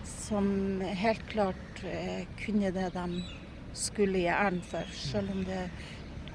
[0.06, 3.24] som helt klart eh, kunne det de
[3.74, 5.66] skulle gi æren for, selv om det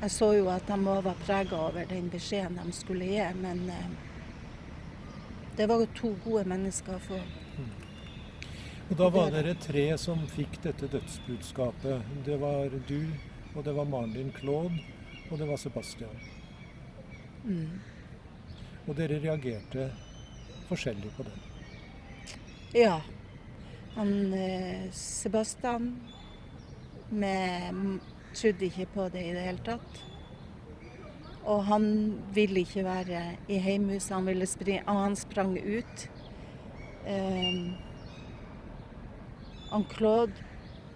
[0.01, 3.65] jeg så jo at de òg var prega over den beskjeden de skulle gi, men
[3.71, 3.89] eh,
[5.59, 7.21] det var jo to gode mennesker for
[8.89, 12.07] Og Da var dere tre som fikk dette dødsbudskapet.
[12.25, 13.03] Det var du,
[13.55, 14.79] og det var Marlin Claude,
[15.31, 16.23] og det var Sebastian.
[17.45, 17.81] mm.
[18.89, 19.91] Og dere reagerte
[20.69, 21.35] forskjellig på det.
[22.75, 23.01] Ja.
[23.95, 25.91] Han eh, Sebastian
[27.11, 27.75] med,
[28.39, 30.01] trodde ikke på det i det hele tatt.
[31.49, 31.85] Og han
[32.37, 36.09] ville ikke være i heimhuset, han ville springe, han sprang ut.
[37.09, 37.63] Eh,
[39.71, 40.33] han Claude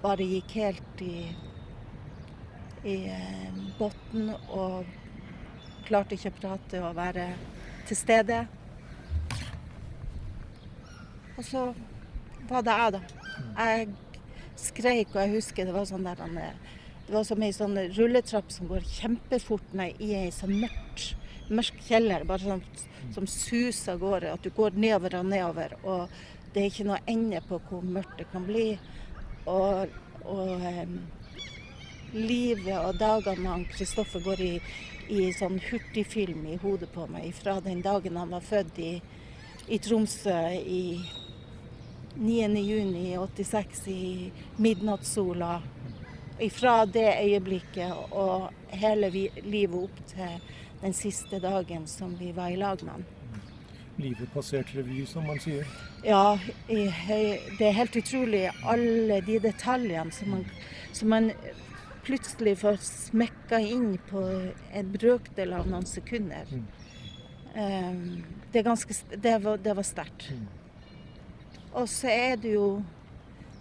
[0.02, 1.16] bare gikk helt i,
[2.84, 4.84] i eh, bunnen og
[5.86, 7.30] klarte ikke å prate og være
[7.88, 8.42] til stede.
[11.36, 11.64] Og så
[12.50, 13.02] var det jeg, da.
[13.56, 13.88] Jeg
[14.60, 16.38] skreik, og jeg husker det var sånn der han,
[17.12, 21.10] Det var som ei sånn rulletrapp som går kjempefort ned i ei sånn mørkt,
[21.52, 22.22] mørk kjeller.
[22.24, 22.62] Bare sånn
[23.12, 24.30] som suser av gårde.
[24.32, 25.74] At du går nedover og nedover.
[25.82, 26.14] Og
[26.54, 28.64] det er ikke noe ende på hvor mørkt det kan bli.
[29.44, 29.92] Og,
[30.24, 30.94] og um,
[32.16, 34.50] livet og dagene han Kristoffer går i,
[35.12, 38.94] i sånn hurtigfilm i hodet på meg fra den dagen han var født i,
[39.68, 40.82] i Tromsø i
[42.16, 45.58] 9.6.86 i midnattssola.
[46.52, 49.10] Fra det øyeblikket og hele
[49.44, 50.38] livet opp til
[50.82, 53.04] den siste dagen som vi var i lag med han.
[54.00, 55.68] Livet passert revy, som man sier.
[56.02, 60.46] Ja, det er helt utrolig alle de detaljene som man,
[60.92, 61.30] som man
[62.02, 64.22] plutselig får smekka inn på
[64.72, 66.48] en brøkdel av noen sekunder.
[66.50, 66.64] Mm.
[67.52, 70.30] Um, det, ganske, det var, det var sterkt.
[70.32, 70.48] Mm.
[71.72, 72.82] Og så er det jo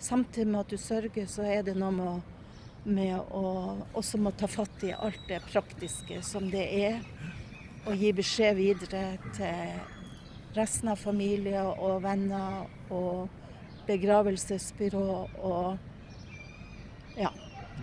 [0.02, 2.14] Samtidig med at du sørger, så er det noe med å,
[2.84, 3.46] med å
[3.98, 7.02] også må ta fatt i alt det praktiske som det er.
[7.86, 9.04] Og gi beskjed videre
[9.36, 13.30] til resten av familie og venner og
[13.88, 15.08] begravelsesbyrå
[15.42, 15.88] og
[17.18, 17.28] Ja,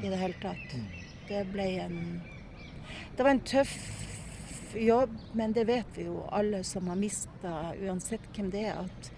[0.00, 0.74] i det hele tatt.
[1.28, 1.98] Det ble en
[3.16, 3.74] Det var en tøff
[4.74, 9.10] jobb, men det vet vi jo alle som har mista, uansett hvem det er, at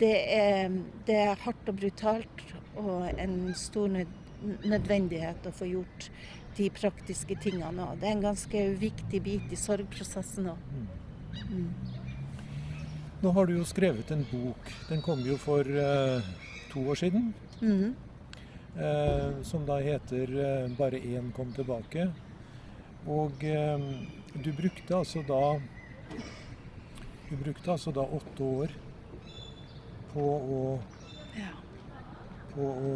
[0.00, 0.74] det er,
[1.06, 2.44] det er hardt og brutalt
[2.76, 4.10] og en stor nød,
[4.64, 6.08] nødvendighet å få gjort
[6.56, 7.98] de praktiske tingene òg.
[8.00, 10.58] Det er en ganske viktig bit i sorgprosessen òg.
[11.48, 11.68] Mm.
[13.22, 14.72] Nå har du jo skrevet en bok.
[14.88, 16.22] Den kom jo for eh,
[16.72, 17.32] to år siden.
[17.60, 17.94] Mhm.
[18.76, 22.10] eh, som da heter eh, 'Bare én kom tilbake'.
[23.06, 23.78] Og eh,
[24.42, 25.60] du brukte altså da
[27.30, 28.68] Du brukte altså da åtte år
[30.12, 30.80] på å,
[31.36, 31.52] Ja.
[32.54, 32.92] på å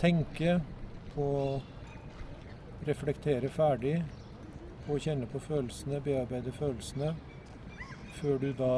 [0.00, 0.60] tenke,
[1.14, 1.28] på
[2.86, 3.96] reflektere ferdig,
[4.86, 7.14] å kjenne på følelsene, bearbeide følelsene,
[8.20, 8.74] før du da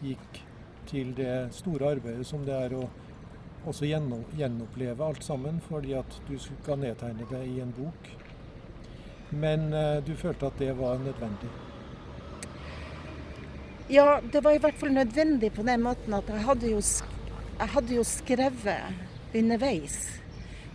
[0.00, 0.40] gikk
[0.90, 2.88] til det store arbeidet som det er å
[3.68, 8.08] også gjenoppleve alt sammen, fordi at du skal nedtegne det i en bok.
[9.30, 11.50] Men eh, du følte at det var nødvendig.
[13.90, 16.80] Ja, det var i hvert fall nødvendig på den måten at jeg hadde jo,
[17.60, 19.96] jeg hadde jo skrevet underveis.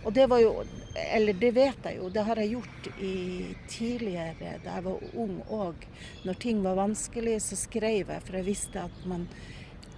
[0.06, 0.64] Og det var jo
[0.96, 5.34] Eller det vet jeg jo, det har jeg gjort i tidligere da jeg var ung
[5.52, 5.82] òg.
[6.24, 9.26] Når ting var vanskelig, så skrev jeg, for jeg visste at man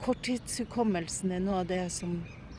[0.03, 2.17] Korttidshukommelsen er noe av det som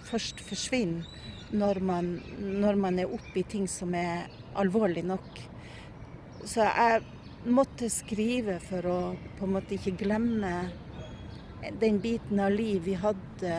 [0.08, 1.04] først forsvinner
[1.52, 5.44] når man, når man er oppe i ting som er alvorlig nok.
[6.48, 7.04] Så jeg
[7.52, 9.00] måtte skrive for å
[9.36, 10.54] på en måte ikke glemme
[11.82, 13.56] den biten av liv vi hadde,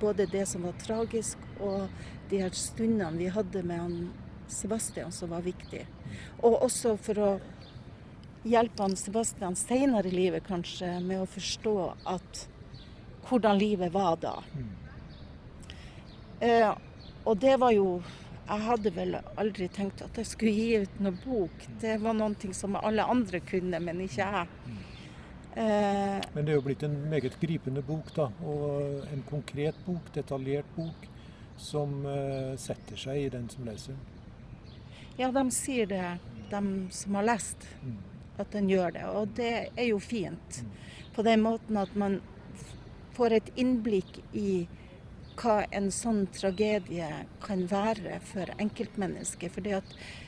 [0.00, 1.88] både det som var tragisk og
[2.30, 3.98] de her stundene vi hadde med han
[4.48, 5.86] Sebastian som var viktig.
[6.44, 7.30] Og også for å
[8.44, 11.76] hjelpe han Sebastian senere i livet kanskje med å forstå
[12.12, 12.44] at
[13.28, 14.34] hvordan livet var da.
[16.44, 16.70] Eh,
[17.24, 18.02] og det var jo
[18.44, 21.62] Jeg hadde vel aldri tenkt at jeg skulle gi ut noen bok.
[21.80, 24.74] Det var noe som alle andre kunne, men ikke jeg.
[25.56, 28.28] Eh, Men det er jo blitt en meget gripende bok, da.
[28.42, 31.06] Og en konkret bok, detaljert bok,
[31.56, 33.94] som eh, setter seg i den som leser.
[35.16, 36.18] ja, de sier det,
[36.50, 37.98] de som har lest, Mm.
[38.38, 39.04] at den gjør det.
[39.04, 40.64] Og det er jo fint.
[41.14, 42.20] På den måten at man
[43.14, 44.66] får et innblikk i
[45.36, 49.52] hva en sånn tragedie kan være for enkeltmennesket.
[49.52, 49.84] Fordi at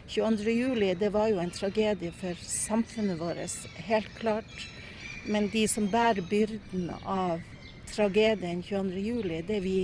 [0.08, 0.94] 22.07.
[0.98, 4.68] det var jo en tragedie for samfunnet vårt, helt klart.
[5.26, 7.42] Men de som bærer byrden av
[7.90, 9.78] tragedien 22.07, det er vi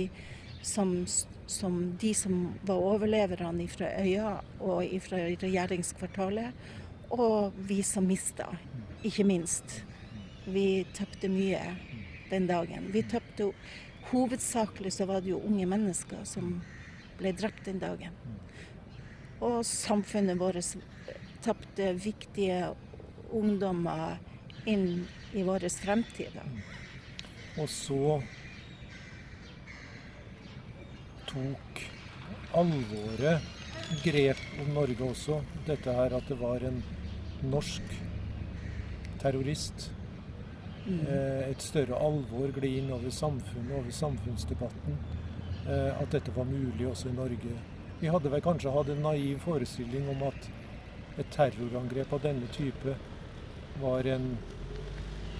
[0.63, 0.95] som
[1.53, 4.29] som de som var overleverne fra øya
[4.63, 6.53] og fra regjeringskvartalet,
[7.13, 8.47] og vi som mista,
[9.05, 9.83] ikke minst.
[10.45, 11.61] Vi tapte mye
[12.31, 12.89] den dagen.
[12.93, 13.51] Vi tapte
[14.13, 16.57] Hovedsakelig så var det jo unge mennesker som
[17.17, 18.13] ble drept den dagen.
[19.41, 20.75] Og samfunnet vårt
[21.41, 22.73] tapte viktige
[23.33, 24.19] ungdommer
[24.69, 26.39] inn i vår fremtid.
[27.57, 28.21] Og så
[31.29, 31.83] tok
[32.53, 33.41] alvoret
[34.03, 35.41] grep om Norge også.
[35.67, 36.81] Dette her at det var en
[37.49, 37.97] norsk
[39.21, 39.89] terrorist.
[40.85, 40.99] Mm.
[41.07, 44.97] Eh, et større alvor gled inn over samfunnet, over samfunnsdebatten.
[45.67, 47.55] Eh, at dette var mulig også i Norge.
[48.01, 50.49] Vi hadde vel kanskje hatt en naiv forestilling om at
[51.21, 52.97] et terrorangrep av denne type
[53.79, 54.33] var en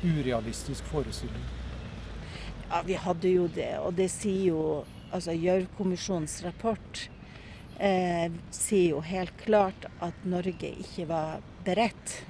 [0.04, 1.48] urealistisk forestilling.
[2.70, 3.72] Ja, vi hadde jo det.
[3.80, 4.62] Og det sier jo
[5.14, 7.08] altså Gjørv-kommisjonens rapport
[7.78, 12.22] eh, sier jo helt klart at Norge ikke var beredt.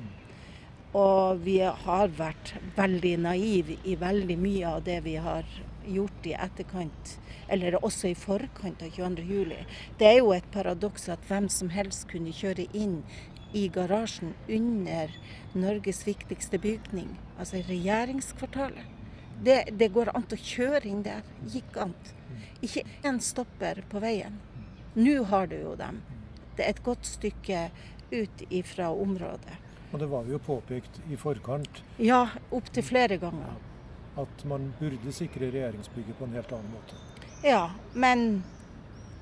[0.93, 5.47] Og vi har vært veldig naive i veldig mye av det vi har
[5.89, 7.15] gjort i etterkant,
[7.51, 9.55] eller også i forkant av 22.07.
[9.99, 13.01] Det er jo et paradoks at hvem som helst kunne kjøre inn
[13.53, 15.13] i garasjen under
[15.53, 18.89] Norges viktigste bygning, altså regjeringskvartalet.
[19.43, 21.23] Det, det går an å kjøre inn der.
[21.51, 21.93] Gikk an.
[22.63, 24.39] Ikke én stopper på veien.
[24.95, 26.01] Nå har du jo dem.
[26.55, 27.67] Det er et godt stykke
[28.13, 29.57] ut ifra området.
[29.93, 31.83] Og det var jo påpekt i forkant.
[32.01, 33.57] Ja, opptil flere ganger.
[34.17, 36.97] At man burde sikre regjeringsbygget på en helt annen måte.
[37.43, 38.43] Ja, men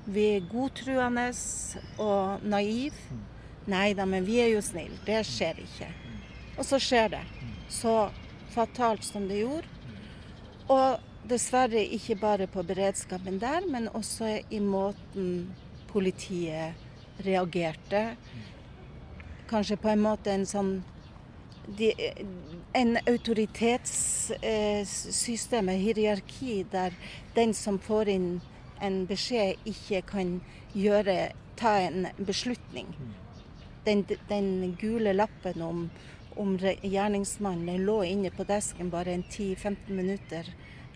[0.06, 1.30] vi er godtruende
[2.00, 3.20] og naive.
[3.69, 4.97] Nei da, men vi er jo snille.
[5.06, 5.91] Det skjer ikke.
[6.58, 7.21] Og så skjer det.
[7.69, 8.10] Så
[8.52, 9.69] fatalt som det gjorde.
[10.71, 10.97] Og
[11.30, 15.56] dessverre ikke bare på beredskapen der, men også i måten
[15.91, 16.74] politiet
[17.26, 18.15] reagerte.
[19.50, 20.84] Kanskje på en måte en sånn
[21.78, 21.93] de,
[22.74, 26.91] En autoritetssystem, et hierarki, der
[27.36, 28.41] den som får inn
[28.82, 30.41] en beskjed, ikke kan
[30.74, 32.88] gjøre, ta en beslutning.
[33.86, 35.86] Den, den gule lappen om
[36.36, 40.48] om gjerningsmannen lå inne på desken bare en 10-15 minutter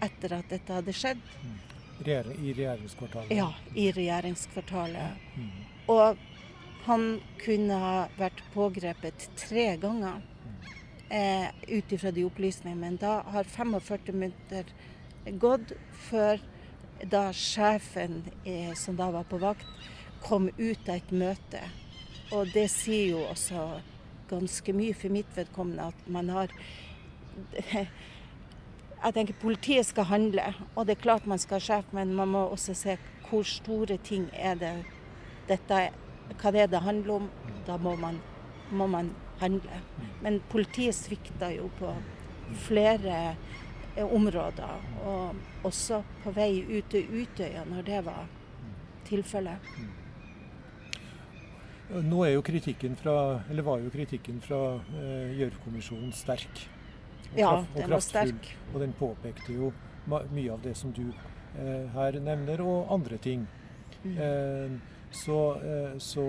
[0.04, 1.22] etter at dette hadde skjedd.
[1.44, 1.58] Mm.
[2.06, 3.32] I regjeringskvartalet?
[3.38, 5.28] Ja, i regjeringskvartalet.
[5.36, 5.52] Mm.
[5.92, 6.18] Og
[6.86, 7.06] han
[7.42, 10.22] kunne ha vært pågrepet tre ganger
[11.10, 14.70] eh, ut ifra de opplysningene, men da har 45 minutter
[15.42, 15.74] gått
[16.10, 16.44] før
[17.12, 19.66] da sjefen eh, som da var på vakt,
[20.26, 21.64] kom ut av et møte.
[22.34, 23.68] Og det sier jo også
[24.30, 26.54] ganske mye for mitt vedkommende at man har
[29.06, 32.32] Jeg tenker politiet skal handle, og det er klart man skal ha sjef, men man
[32.32, 32.96] må også se
[33.28, 34.74] hvor store ting er det
[35.50, 35.82] dette
[36.42, 37.28] Hva det er det handler om.
[37.68, 38.18] Da må man,
[38.72, 39.82] må man handle.
[40.24, 41.92] Men politiet svikta jo på
[42.66, 43.36] flere
[44.02, 48.26] områder, og også på vei ut til Utøya når det var
[49.06, 49.70] tilfellet.
[51.86, 54.60] Nå er jo kritikken fra, eller var jo kritikken fra
[54.98, 56.64] eh, Gjørv-kommisjonen sterk.
[57.34, 58.50] Og ja, kraft, og den var sterk.
[58.74, 59.72] Og den påpekte jo
[60.10, 63.46] mye av det som du eh, her nevner, og andre ting.
[64.04, 64.18] Mm.
[64.18, 64.76] Eh,
[65.16, 65.40] så,
[66.04, 66.26] så,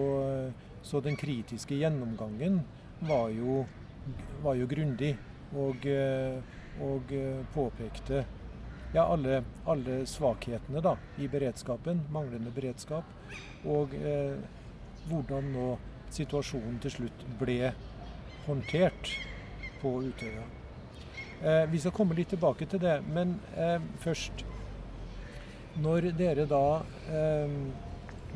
[0.79, 2.61] så, den kritiske gjennomgangen
[3.09, 3.65] var jo,
[4.45, 5.17] var jo grundig,
[5.57, 5.89] og,
[6.87, 7.11] og
[7.55, 8.21] påpekte
[8.97, 13.11] ja, alle, alle, svakhetene da, i beredskapen, manglende beredskap.
[13.67, 14.39] Og eh,
[15.09, 15.71] hvordan nå
[16.15, 17.73] situasjonen til slutt ble
[18.47, 19.11] håndtert
[19.81, 20.45] på Utøya.
[21.43, 24.45] Eh, vi skal komme litt tilbake til det, men eh, først
[25.77, 26.81] Når dere da
[27.13, 27.57] eh,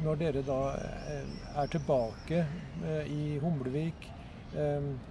[0.05, 1.31] når dere da eh,
[1.61, 2.43] er tilbake
[2.85, 4.09] eh, i Humlevik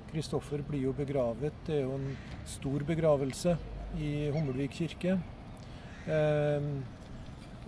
[0.09, 1.53] Kristoffer blir jo begravet.
[1.63, 2.09] Det er jo en
[2.43, 3.53] stor begravelse
[3.95, 5.13] i Humlevik kirke.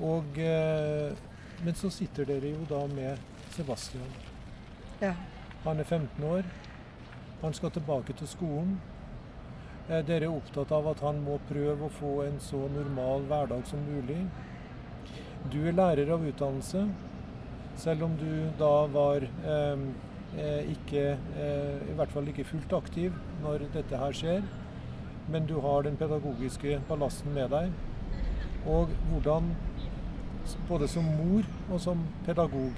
[0.03, 0.39] Og,
[1.63, 4.15] men så sitter dere jo da med Sebastian.
[5.01, 5.13] Ja.
[5.63, 6.47] Han er 15 år.
[7.41, 8.79] Han skal tilbake til skolen.
[9.89, 13.81] Dere Er opptatt av at han må prøve å få en så normal hverdag som
[13.89, 14.19] mulig?
[15.51, 16.85] Du er lærer av utdannelse,
[17.81, 19.83] selv om du da var eh,
[20.37, 24.45] eh ikke eh, I hvert fall ikke fullt aktiv når dette her skjer.
[25.27, 27.73] Men du har den pedagogiske ballasten med deg.
[28.65, 29.51] Og hvordan,
[30.69, 32.77] både som mor og som pedagog,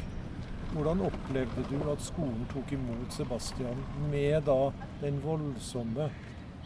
[0.74, 4.71] hvordan opplevde du at skolen tok imot Sebastian med da
[5.03, 6.09] den voldsomme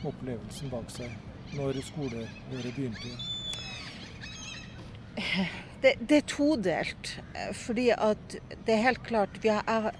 [0.08, 1.12] opplevelsen bak seg
[1.58, 3.12] når skoleåret begynte?
[5.82, 7.12] Det, det, er todelt.
[7.54, 9.94] Fordi at det er helt klart har, jeg,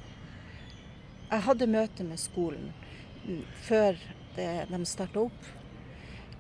[1.32, 2.72] jeg, hadde møte med skolen
[3.68, 3.98] før
[4.38, 5.52] det, de starta opp.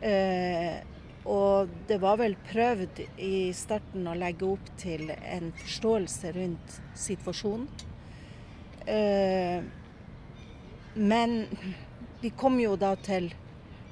[0.01, 0.79] Eh,
[1.27, 7.67] og det var vel prøvd i starten å legge opp til en forståelse rundt situasjonen.
[8.87, 9.59] Eh,
[10.95, 11.35] men
[12.21, 13.27] vi kom jo da til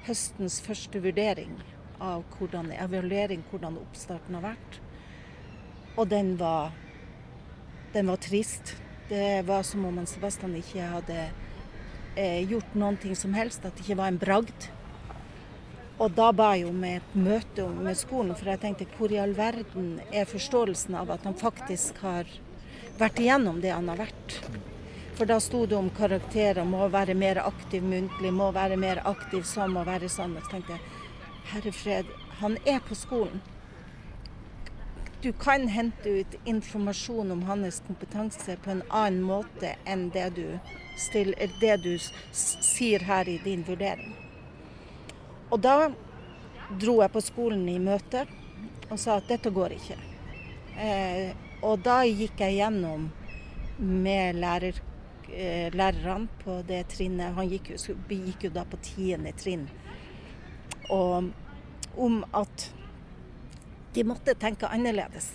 [0.08, 1.58] høstens første vurdering
[2.00, 4.80] av hvordan, evaluering hvordan oppstarten har vært.
[6.00, 6.72] Og den var,
[7.94, 8.78] den var trist.
[9.10, 11.20] Det var som om Sebastian ikke hadde
[12.16, 13.68] eh, gjort noen ting som helst.
[13.68, 14.72] At det ikke var en bragd.
[15.96, 19.36] Og da ba jeg om et møte med skolen, for jeg tenkte hvor i all
[19.38, 22.28] verden er forståelsen av at han faktisk har
[23.00, 24.40] vært igjennom det han har vært.
[25.16, 29.46] For da sto det om karakterer, må være mer aktiv muntlig, må være mer aktiv
[29.48, 30.36] sånn, må være sånn.
[30.36, 30.84] Og så tenkte jeg
[31.54, 32.10] herre fred,
[32.42, 33.40] han er på skolen.
[35.24, 40.46] Du kan hente ut informasjon om hans kompetanse på en annen måte enn det du,
[41.00, 41.96] stiller, det du
[42.36, 44.12] sier her i din vurdering.
[45.52, 45.92] Og da
[46.82, 48.26] dro jeg på skolen i møte
[48.90, 49.98] og sa at dette går ikke.
[50.82, 51.30] Eh,
[51.66, 53.10] og da gikk jeg gjennom
[53.80, 54.82] med lærer
[55.30, 59.66] Eh, lærerne på det trinnet Han gikk jo, gikk jo da på tiende trinn.
[60.94, 61.32] Og
[61.98, 62.70] om at
[63.96, 65.32] de måtte tenke annerledes.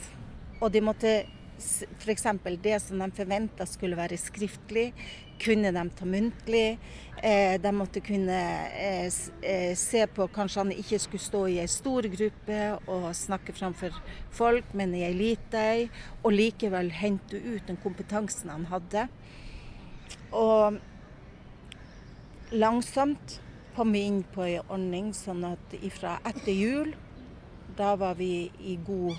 [0.61, 1.15] Og de måtte
[1.61, 2.27] f.eks.
[2.63, 4.93] det som de forventa skulle være skriftlig,
[5.41, 6.79] kunne de ta muntlig.
[7.23, 8.39] Eh, de måtte kunne
[8.71, 13.97] eh, se på kanskje han ikke skulle stå i ei stor gruppe og snakke framfor
[14.33, 15.89] folk, men i ei lita ei.
[16.23, 19.09] Og likevel hente ut den kompetansen han hadde.
[20.37, 20.81] Og
[22.53, 23.41] langsomt
[23.77, 26.95] kom vi inn på ei ordning sånn at ifra etter jul,
[27.77, 29.17] da var vi i god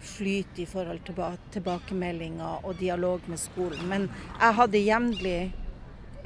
[0.00, 3.88] flyt i forhold til tilbakemeldinger og dialog med skolen.
[3.88, 4.08] Men
[4.40, 4.84] jeg hadde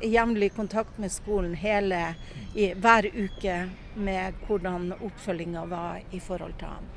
[0.03, 2.15] jevnlig, kontakt med skolen hele,
[2.55, 6.89] i, hver uke med hvordan oppfølginga var i forhold til ham.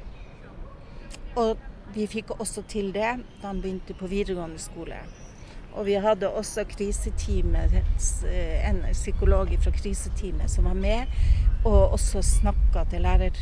[1.36, 1.58] Og
[1.94, 3.12] vi fikk også til det
[3.42, 4.98] da han begynte på videregående skole.
[5.74, 6.62] Og vi hadde også
[8.30, 11.06] eh, en psykolog fra kriseteamet som var med,
[11.66, 13.40] og også snakka til lærer,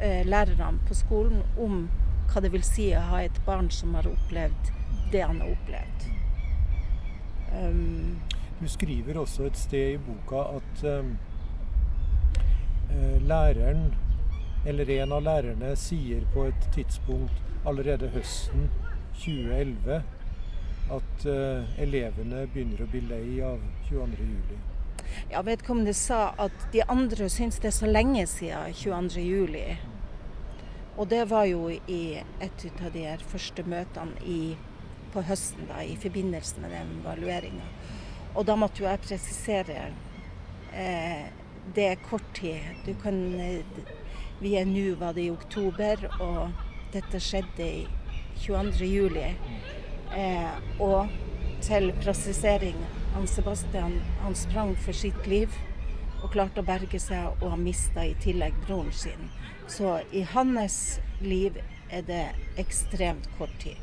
[0.00, 1.88] eh, lærerne på skolen om
[2.30, 4.70] hva det vil si å ha et barn som har opplevd
[5.12, 6.06] det han har opplevd.
[7.50, 8.20] Um,
[8.60, 11.16] du skriver også et sted i boka at um,
[13.26, 13.94] læreren,
[14.66, 18.70] eller en av lærerne, sier på et tidspunkt allerede høsten
[19.18, 20.02] 2011
[20.90, 24.58] at uh, elevene begynner å bli lei av 22.07.
[25.30, 29.99] Ja, vedkommende sa at de andre syns det er så lenge siden 22.07.
[30.96, 34.56] Og det var jo i et av de første møtene i,
[35.14, 37.66] på høsten, da, i forbindelse med den evalueringa.
[38.34, 39.78] Og da måtte jo jeg presisere
[40.72, 41.30] eh,
[41.74, 42.60] det er kort tid.
[42.86, 43.18] Du kan
[44.40, 46.52] Vi er nå, var det i oktober, og
[46.94, 47.82] dette skjedde i
[48.40, 48.86] 22.
[48.88, 49.26] juli.
[50.16, 51.10] Eh, og
[51.60, 52.78] til presisering
[53.14, 55.52] han Sebastian han sprang for sitt liv
[56.22, 59.30] og klarte å berge seg, og har mista i tillegg broren sin.
[59.70, 61.60] Så i hans liv
[61.90, 62.24] er det
[62.58, 63.78] ekstremt kort tid.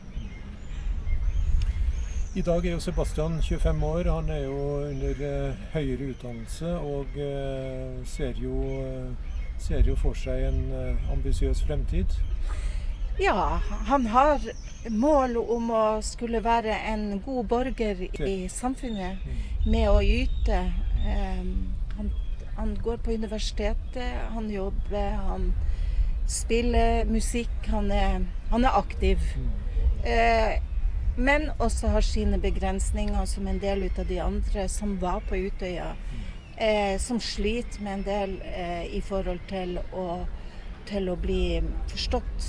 [2.37, 4.09] I dag er jo Sebastian 25 år.
[4.13, 10.13] Han er jo under uh, høyere utdannelse og uh, ser, jo, uh, ser, jo, for
[10.13, 10.59] seg en
[11.15, 12.13] ambisiøs fremtid.
[13.17, 13.57] Ja,
[13.89, 14.43] han har
[14.93, 19.25] mål om å skulle være en god borger i samfunnet
[19.65, 20.61] med å yte.
[21.07, 21.49] Han,
[22.57, 25.51] han går på universitetet, han jobber, han
[26.27, 27.67] spiller musikk.
[27.67, 29.21] Han er, han er aktiv.
[30.03, 30.57] Eh,
[31.17, 35.93] men også har sine begrensninger, som en del av de andre som var på Utøya.
[36.57, 40.25] Eh, som sliter med en del eh, i forhold til å,
[40.89, 42.47] til å bli forstått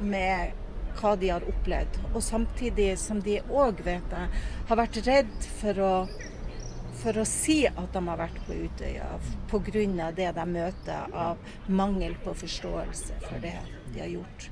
[0.00, 0.52] med
[1.00, 1.96] hva de har opplevd.
[2.14, 5.94] Og samtidig som de òg, vet jeg, har vært redd for å,
[7.00, 9.08] for å si at de har vært på Utøya
[9.50, 10.10] pga.
[10.16, 11.38] det de møter av
[11.68, 13.56] mangel på forståelse for det
[13.94, 14.50] de har gjort.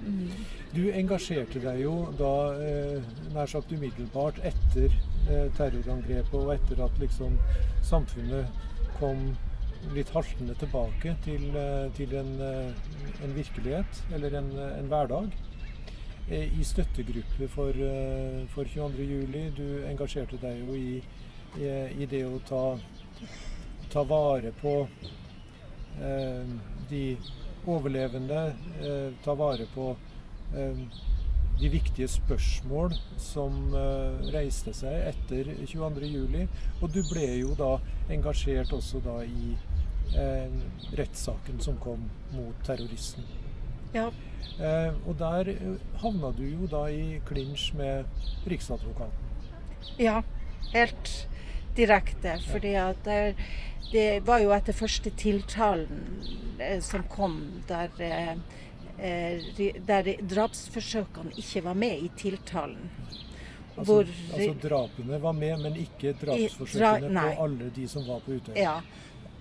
[0.00, 0.30] Mm.
[0.72, 3.02] Du engasjerte deg jo da eh,
[3.34, 4.88] nær sagt umiddelbart etter
[5.28, 7.36] eh, terrorangrepet og etter at liksom
[7.84, 8.48] samfunnet
[9.00, 9.32] kom
[9.94, 15.32] litt haltende tilbake til, eh, til en, eh, en, virkelighet, eller en, en hverdag.
[16.30, 17.72] Eh, I støttegrupper for,
[18.54, 19.56] for 22.07.
[19.56, 21.00] Du engasjerte deg jo i,
[21.58, 21.68] i,
[22.02, 22.64] i det å ta,
[23.92, 24.74] ta, vare på
[26.00, 26.52] eh,
[26.90, 27.04] de
[27.66, 28.42] overlevende,
[28.80, 29.90] eh, ta vare på
[30.56, 30.84] eh,
[31.60, 36.46] de viktige spørsmål som eh, reiste seg etter 22.07.
[36.80, 37.74] Og du ble jo da
[38.10, 39.52] engasjert også da i
[40.16, 40.58] eh,
[40.96, 43.26] rettssaken som kom mot terroristen.
[43.94, 44.08] Ja.
[44.60, 48.04] Eh, og der eh, havna du jo da i klinsj med
[48.48, 49.28] Riksadvokaten.
[50.00, 50.20] Ja,
[50.72, 51.12] helt
[51.80, 52.36] direkte.
[52.52, 53.18] Fordi at det,
[53.92, 56.04] det var jo etter første tiltalen
[56.60, 58.32] eh, som kom, der, eh,
[58.98, 62.90] eh, der drapsforsøkene ikke var med i tiltalen.
[63.76, 68.20] Altså, Hvor- altså drapene var med, men ikke drapsforsøkene dra, på alle de som var
[68.20, 68.58] på Utøya.
[68.60, 68.80] Ja.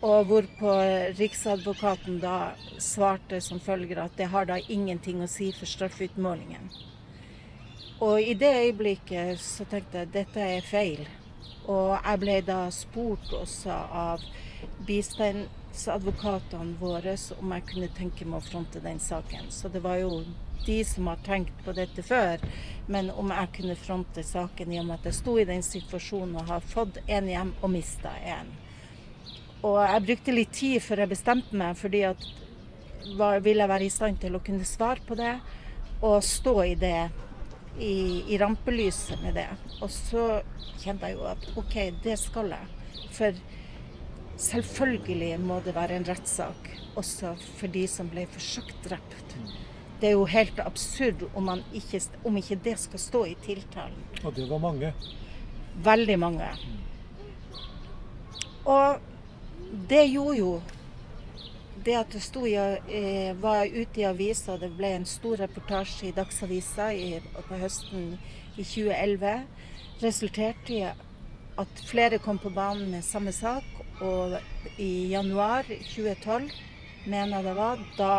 [0.01, 0.73] Og hvorpå
[1.19, 6.69] Riksadvokaten da svarte som følger at det har da ingenting å si for straffeutmålingen.
[7.99, 11.03] Og i det øyeblikket så tenkte jeg dette er feil.
[11.69, 14.23] Og jeg ble da spurt også av
[14.87, 19.51] bistandsadvokatene våre om jeg kunne tenke meg å fronte den saken.
[19.53, 20.23] Så det var jo
[20.65, 22.41] de som har tenkt på dette før,
[22.87, 26.41] men om jeg kunne fronte saken i og med at jeg sto i den situasjonen
[26.41, 28.51] og har fått en hjem og mista en.
[29.63, 32.27] Og jeg brukte litt tid før jeg bestemte meg, fordi at
[33.17, 35.35] var, ville jeg være i stand til å kunne svare på det
[36.05, 37.09] og stå i det,
[37.79, 39.47] i, i rampelyset med det.
[39.81, 40.41] Og så
[40.81, 43.07] kjente jeg jo at OK, det skal jeg.
[43.15, 43.39] For
[44.39, 46.69] selvfølgelig må det være en rettssak
[46.99, 49.35] også for de som ble forsøkt drept.
[49.99, 53.99] Det er jo helt absurd om, man ikke, om ikke det skal stå i tiltalen.
[54.23, 54.93] Og det var mange.
[55.83, 56.47] Veldig mange.
[58.65, 58.99] Og
[59.89, 60.51] det gjorde jo
[61.85, 66.09] det at det sto i, eh, var ute i avisa, det ble en stor reportasje
[66.09, 68.17] i Dagsavisa i, på høsten
[68.57, 69.45] i 2011,
[70.01, 70.83] resulterte i
[71.59, 73.63] at flere kom på banen med samme sak.
[74.01, 74.37] Og
[74.79, 76.51] i januar 2012,
[77.05, 78.13] mener jeg det var, da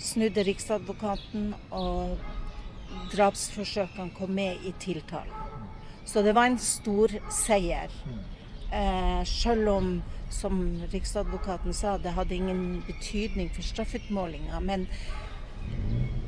[0.00, 2.16] snudde Riksadvokaten og
[3.12, 5.32] drapsforsøkene kom med i tiltalen.
[6.06, 7.92] Så det var en stor seier.
[8.72, 14.60] Eh, selv om, som Riksadvokaten sa, det hadde ingen betydning for straffutmålinga.
[14.60, 14.86] Men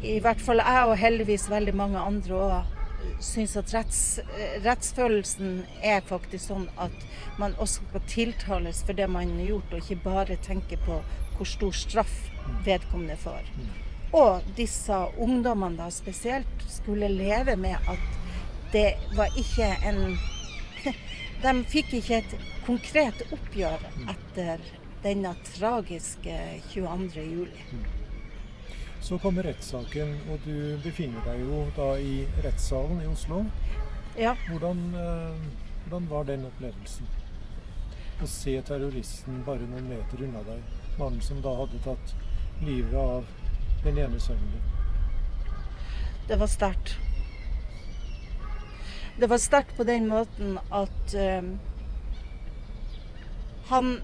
[0.02, 2.74] i hvert fall jeg, og heldigvis veldig mange andre òg,
[3.22, 6.94] syns at retts, eh, rettsfølelsen er faktisk sånn at
[7.38, 11.00] man også skal tiltales for det man har gjort, og ikke bare tenke på
[11.36, 12.14] hvor stor straff
[12.66, 13.50] vedkommende får.
[14.12, 18.06] Og disse ungdommene da spesielt skulle leve med at
[18.72, 20.18] det var ikke en
[21.42, 22.32] De fikk ikke et
[22.66, 24.62] konkret oppgjør etter
[25.04, 26.34] denne tragiske
[26.72, 27.22] 22.
[27.22, 27.84] juli.
[29.00, 33.44] Så kommer rettssaken, og du befinner deg jo da i rettssalen i Oslo.
[34.18, 34.34] Ja.
[34.48, 35.46] Hvordan, eh,
[35.84, 37.06] hvordan var den opplevelsen?
[38.18, 40.62] Å se terroristen bare noen meter unna deg.
[40.98, 42.14] Mannen som da hadde tatt
[42.66, 43.30] livet av
[43.84, 45.54] den ene sønnen din.
[46.26, 46.98] Det var sterkt.
[49.20, 51.42] Det var sterkt på den måten at eh,
[53.66, 54.00] han,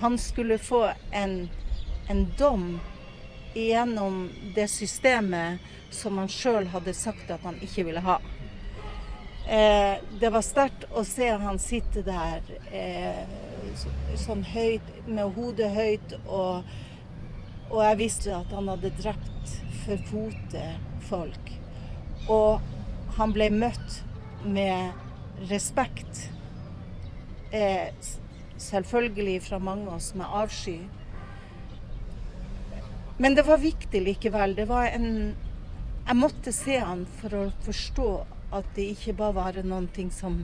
[0.00, 1.48] han skulle få en,
[2.08, 2.80] en dom
[3.54, 5.60] gjennom det systemet
[5.90, 8.16] som han sjøl hadde sagt at han ikke ville ha.
[9.44, 12.40] Eh, det var sterkt å se han sitte der
[12.72, 13.24] eh,
[14.24, 16.64] sånn høyt, med hodet høyt, og,
[17.68, 20.68] og jeg visste at han hadde drept for fote
[21.12, 21.58] folk.
[22.32, 24.06] Og han ble møtt
[24.44, 24.92] med
[25.50, 26.30] respekt.
[27.52, 27.92] er
[28.60, 30.78] selvfølgelig fra mange av oss med avsky.
[33.18, 34.56] Men det var viktig likevel.
[34.56, 35.36] Det var en
[36.06, 38.06] Jeg måtte se han for å forstå
[38.56, 40.40] at det ikke bare var noen ting som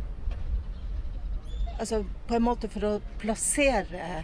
[1.81, 4.23] Altså på en måte for å plassere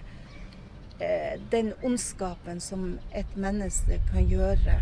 [1.00, 4.78] eh, den ondskapen som et menneske kan gjøre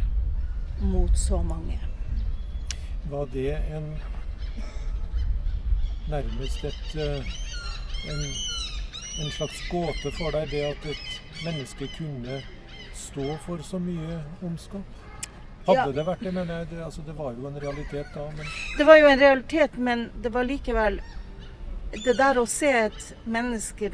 [0.81, 1.81] mot så mange.
[3.11, 3.89] Var det en
[6.11, 7.35] nærmest et eh,
[8.11, 8.23] en,
[9.25, 12.41] en slags gåte for deg, det at et menneske kunne
[12.97, 14.99] stå for så mye ondskap?
[15.67, 15.93] Hadde Ja.
[15.93, 16.69] det vært det, mener jeg.
[16.71, 18.47] Det, altså, det var jo en realitet da, men
[18.79, 21.01] Det var jo en realitet, men det var likevel
[22.05, 23.91] Det der å se et menneske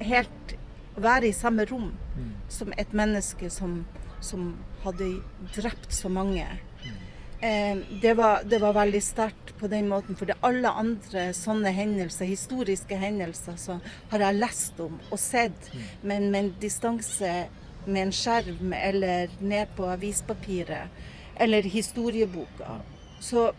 [0.00, 0.54] helt
[0.96, 3.84] være i samme rom mm, som et menneske som,
[4.20, 4.54] som
[4.84, 5.08] hadde
[5.56, 6.46] drept så mange.
[7.40, 11.72] Eh, det, var, det var veldig sterkt på den måten, for det alle andre sånne
[11.74, 13.78] hendelser, historiske hendelser, så
[14.12, 15.70] har jeg lest om og sett,
[16.02, 17.34] men med en distanse
[17.86, 20.88] med en skjerm eller ned på avispapiret
[21.36, 22.80] eller historieboka.
[23.20, 23.52] Så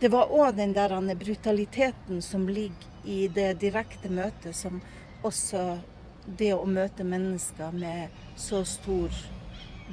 [0.00, 4.80] det var òg den der brutaliteten som ligger i det direkte møtet, som
[5.22, 5.78] også
[6.26, 9.14] det å møte mennesker med så stor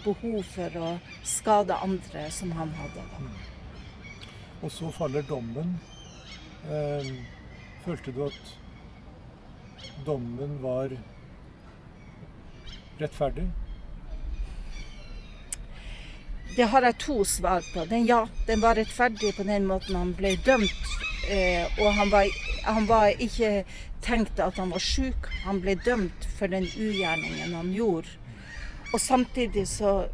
[0.04, 0.90] behov for å
[1.28, 3.06] skade andre som han hadde.
[3.14, 3.32] Da.
[4.62, 5.78] Og så faller dommen.
[6.68, 7.14] Eh,
[7.86, 8.54] følte du at
[10.06, 10.92] dommen var
[13.00, 13.48] rettferdig?
[16.56, 17.86] Det har jeg to svar på.
[17.88, 20.90] Den, ja, den var rettferdig på den måten han ble dømt.
[21.30, 22.28] Eh, og han var,
[22.66, 23.64] han var, ikke
[24.04, 25.30] tenkt at han var sjuk.
[25.46, 28.19] Han ble dømt for den ugjerningen han gjorde.
[28.94, 30.08] Og samtidig så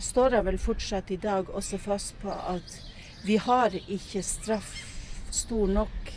[0.00, 2.78] står jeg vel fortsatt i dag også fast på at
[3.24, 4.72] vi har ikke straff
[5.30, 6.12] stor nok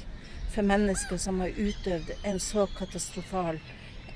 [0.53, 3.59] for mennesker som har utøvd en så katastrofal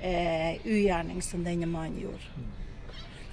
[0.02, 2.48] eh, ugjerning som denne mannen gjorde.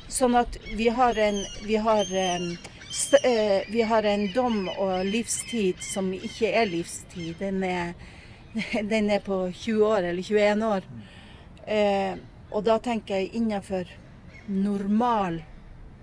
[0.08, 6.12] Sånn at vi har en, vi har, eh, vi har en dom og livstid som
[6.12, 7.34] ikke er livstid.
[7.40, 7.94] Den er,
[8.92, 10.88] den er på 20 år eller 21 år.
[11.66, 12.14] Eh,
[12.54, 13.90] og da tenker jeg innenfor
[14.46, 15.40] normal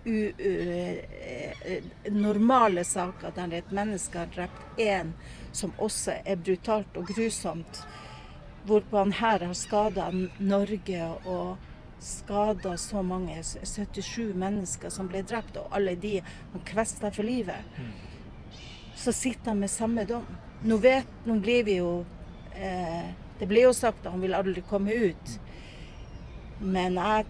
[0.04, 0.52] u, u,
[1.64, 5.14] eh, normale saker der et menneske har drept én
[5.52, 7.84] som også er brutalt og grusomt,
[8.66, 11.58] hvorpå han her har skada Norge og
[12.02, 17.82] skada så mange, 77 mennesker som ble drept, og alle de han kvesta for livet,
[18.98, 20.26] så sitter han med samme dom.
[20.66, 22.04] Nå vet, nå blir vi jo
[22.54, 25.32] eh, Det blir jo sagt at han vil aldri komme ut.
[26.62, 27.26] Men jeg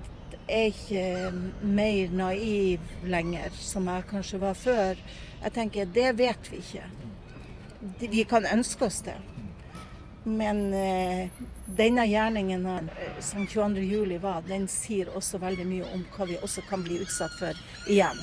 [0.51, 1.32] er ikke
[1.63, 5.03] mer naiv lenger, som jeg kanskje var før.
[5.41, 6.84] Jeg tenker, det vet vi ikke.
[8.11, 9.17] Vi kan ønske oss det.
[10.23, 11.29] Men eh,
[11.65, 12.82] denne gjerningen eh,
[13.19, 17.34] som 22.07 var, den sier også veldig mye om hva vi også kan bli utsatt
[17.39, 17.57] for
[17.89, 18.19] igjen.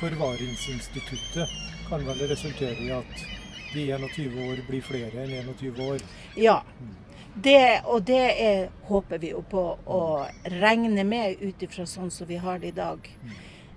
[0.00, 1.52] Forvaringsinstituttet
[1.90, 3.26] kan vel resultere i at
[3.74, 6.06] de 21 år blir flere enn 21 år?
[6.40, 6.62] Ja.
[7.44, 10.02] Det, og det er, håper vi jo på å
[10.56, 13.10] regne med ut ifra sånn som vi har det i dag.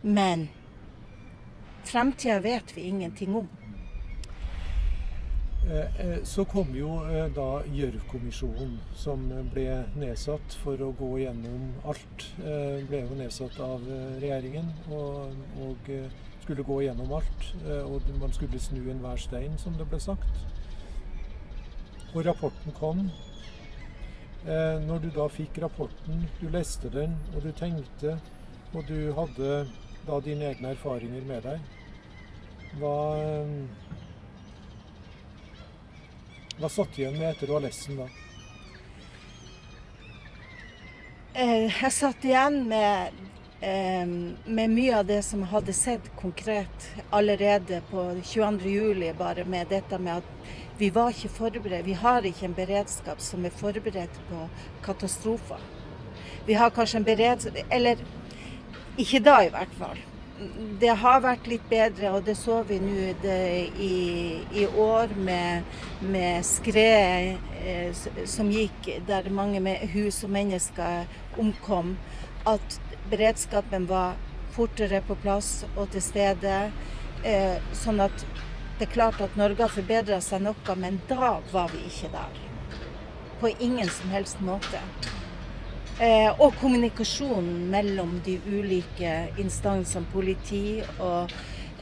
[0.01, 0.47] Men
[1.83, 3.49] fremtida vet vi ingenting om.
[5.69, 9.67] Eh, eh, så kom jo eh, da Gjørv-kommisjonen, som ble
[9.99, 12.25] nedsatt for å gå gjennom alt.
[12.89, 13.83] Ble jo nedsatt av
[14.23, 15.91] regjeringen og, og
[16.45, 17.51] skulle gå gjennom alt.
[17.83, 20.47] Og man skulle snu enhver stein, som det ble sagt.
[22.15, 23.09] Og rapporten kom.
[24.45, 28.15] Når du da fikk rapporten, du leste den, og du tenkte,
[28.71, 29.65] og du hadde
[30.07, 31.59] da dine egne erfaringer med deg,
[32.79, 32.95] hva
[36.59, 38.05] hva satt igjen med etter å ha lest den da?
[41.39, 43.21] Eh, jeg satt igjen med,
[43.63, 49.13] med mye av det som jeg hadde sett konkret allerede på 22.07.
[49.19, 51.85] Bare med dette med at vi var ikke forberedt.
[51.85, 54.45] Vi har ikke en beredskap som er forberedt på
[54.85, 55.59] katastrofer.
[56.47, 57.99] Vi har kanskje en beredskap Eller
[58.97, 59.99] ikke da, i hvert fall
[60.79, 63.95] det har vært litt bedre, og det så vi nå i,
[64.55, 65.67] i, år med,
[65.99, 71.09] med skred eh, som gikk der mange med, hus og mennesker
[71.39, 71.97] omkom.
[72.47, 72.79] At
[73.11, 74.15] beredskapen var
[74.55, 76.59] fortere på plass og til stede.
[77.27, 78.23] Eh, sånn at
[78.79, 82.37] det er klart at Norge har forbedra seg noe, men da var vi ikke der.
[83.41, 84.79] På ingen som helst måte.
[85.99, 89.11] Eh, og kommunikasjonen mellom de ulike
[89.41, 91.33] instansene, politi og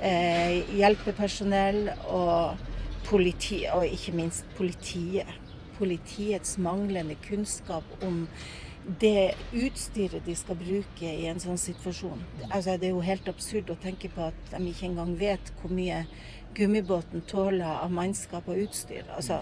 [0.01, 2.63] eh, hjelpepersonell og
[3.05, 5.29] politi, og ikke minst politiet.
[5.77, 8.23] Politiets manglende kunnskap om
[8.87, 12.23] det utstyret de skal bruke i en sånn situasjon.
[12.47, 15.73] Altså, det er jo helt absurd å tenke på at de ikke engang vet hvor
[15.75, 16.05] mye
[16.55, 19.03] gummibåten tåler av mannskap og utstyr.
[19.15, 19.41] Altså,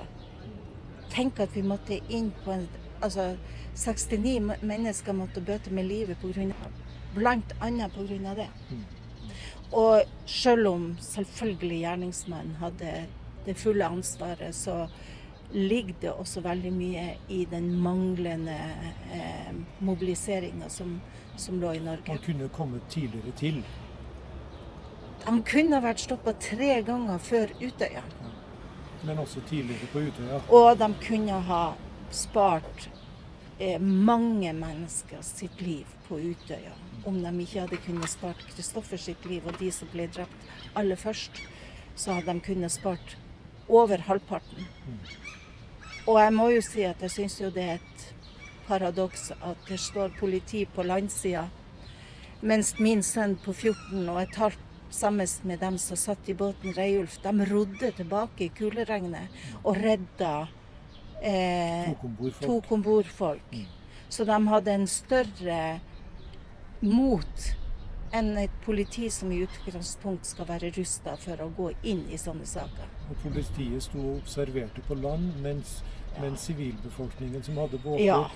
[1.13, 2.67] tenk at vi måtte inn på en
[3.01, 3.35] altså,
[3.75, 6.45] 69 mennesker måtte bøte med livet pga.
[7.15, 7.89] bl.a.
[7.95, 8.35] pga.
[8.35, 8.49] det.
[9.71, 13.05] Og selv om selvfølgelig gjerningsmannen hadde
[13.45, 14.87] det fulle ansvaret, så
[15.51, 18.55] ligger det også veldig mye i den manglende
[19.13, 21.01] eh, mobiliseringa som,
[21.37, 22.07] som, lå i Norge.
[22.07, 23.63] Man kunne kommet tidligere til?
[25.25, 28.03] Han kunne vært stoppa tre ganger før Utøya.
[28.03, 28.31] Ja.
[29.05, 30.39] Men også tidligere på Utøya?
[30.53, 31.63] Og de kunne ha
[32.13, 32.89] spart
[33.59, 36.73] eh, mange mennesker sitt liv på Utøya.
[37.05, 40.97] Om de ikke hadde kunnet spart Kristoffer sitt liv og de som ble drept aller
[40.97, 41.41] først,
[41.95, 43.17] så hadde de kunnet spart
[43.69, 44.69] over halvparten.
[46.05, 48.07] Og jeg må jo si at jeg syns jo det er et
[48.67, 51.47] paradoks at det står politi på landsida,
[52.41, 54.64] mens min sønn på 14 og et halvt
[54.95, 60.47] sammen med dem som satt i båten Reiulf, de rodde tilbake i kuleregnet og redda
[61.21, 61.91] eh,
[62.41, 63.51] to kombordfolk.
[63.51, 63.67] Mm.
[64.09, 65.59] Så de hadde en større
[66.81, 67.45] mot
[68.15, 72.47] enn et politi som i utgangspunkt skal være rusta for å gå inn i sånne
[72.47, 72.91] saker.
[73.09, 75.79] Og politiet sto og observerte på land, mens,
[76.21, 78.29] mens sivilbefolkningen som hadde båter, Ja.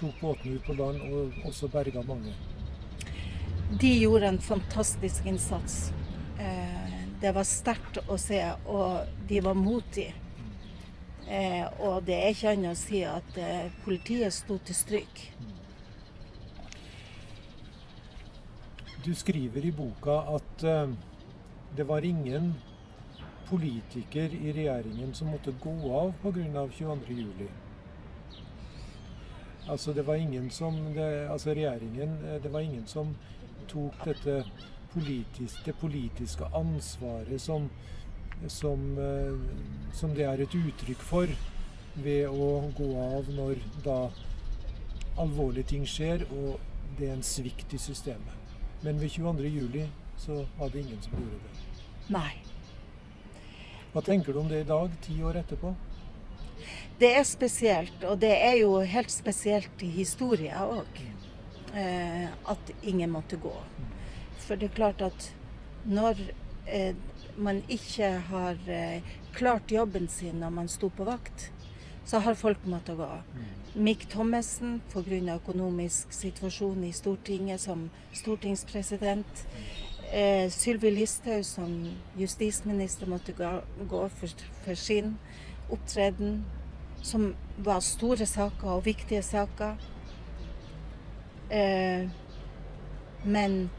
[0.00, 2.34] tok båtene ut på land og også berga mange.
[3.70, 5.92] De gjorde en fantastisk innsats.
[6.38, 6.90] Eh,
[7.20, 8.38] det var sterkt å se,
[8.70, 10.14] og de var modige.
[11.26, 15.24] Eh, og det er ikke annet å si at eh, politiet sto til stryk.
[19.02, 20.64] Du skriver i boka at
[21.76, 22.54] det var ingen
[23.50, 26.66] politiker i regjeringen som måtte gå av pga.
[26.70, 27.46] 22.07.
[29.68, 33.16] Altså det var ingen som det, Altså regjeringen Det var ingen som
[33.70, 34.38] tok dette
[34.94, 37.68] politisk, det politiske ansvaret som,
[38.48, 41.36] som, eh, som det er et uttrykk for
[41.96, 43.98] ved å gå av når da
[45.16, 46.58] alvorlige ting skjer og
[46.98, 48.52] det er en svikt i systemet.
[48.84, 49.86] Men ved 22.07
[50.20, 51.84] så var det ingen som gjorde det.
[52.12, 52.32] Nei.
[53.92, 55.72] Hva tenker du om det i dag, ti år etterpå?
[57.00, 61.00] Det er spesielt, og det er jo helt spesielt i historien òg,
[61.76, 63.54] eh, at ingen måtte gå.
[64.46, 65.30] For det er klart at
[65.84, 66.20] når
[66.66, 66.94] eh,
[67.36, 69.02] man ikke har eh,
[69.36, 71.50] klart jobben sin når man sto på vakt,
[72.06, 73.08] så har folk måttet gå.
[73.74, 75.34] Mick Thommessen pga.
[75.34, 79.46] økonomisk situasjon i Stortinget som stortingspresident.
[80.12, 84.28] Eh, Sylvi Listhaug som justisminister måtte gå, gå for,
[84.64, 85.18] for sin
[85.70, 86.44] opptreden,
[87.02, 89.76] som var store saker og viktige saker.
[91.50, 92.08] Eh,
[93.24, 93.70] men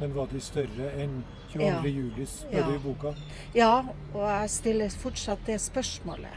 [0.00, 1.22] Men var de større enn
[1.52, 1.62] 22.
[1.64, 1.82] Ja.
[1.82, 2.66] juli, spør Ja.
[2.66, 3.14] du i boka?
[3.54, 3.82] Ja,
[4.14, 6.36] og jeg stiller fortsatt det spørsmålet.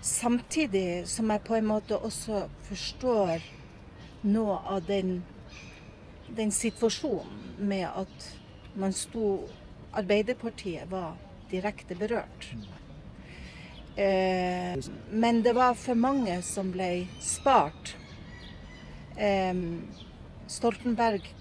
[0.00, 3.42] Samtidig som jeg på en måte også forstår
[4.22, 5.22] noe av den,
[6.36, 8.38] den situasjonen med at
[8.74, 9.48] man sto
[9.94, 11.16] Arbeiderpartiet var
[11.50, 12.48] direkte berørt.
[13.96, 14.74] Eh,
[15.10, 17.94] men det var for mange som ble spart.
[19.16, 19.54] Eh,
[20.46, 21.34] Stoltenberg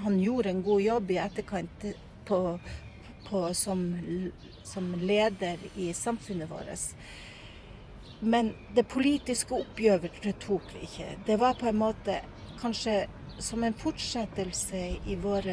[0.00, 1.84] han gjorde en god jobb i etterkant
[2.24, 2.58] på,
[3.28, 3.82] på, som,
[4.64, 6.94] som leder i samfunnet vårt.
[8.20, 11.08] Men det politiske oppgjøret tok vi ikke.
[11.26, 12.20] Det var på en måte
[12.60, 13.02] kanskje
[13.40, 15.48] som en fortsettelse i vår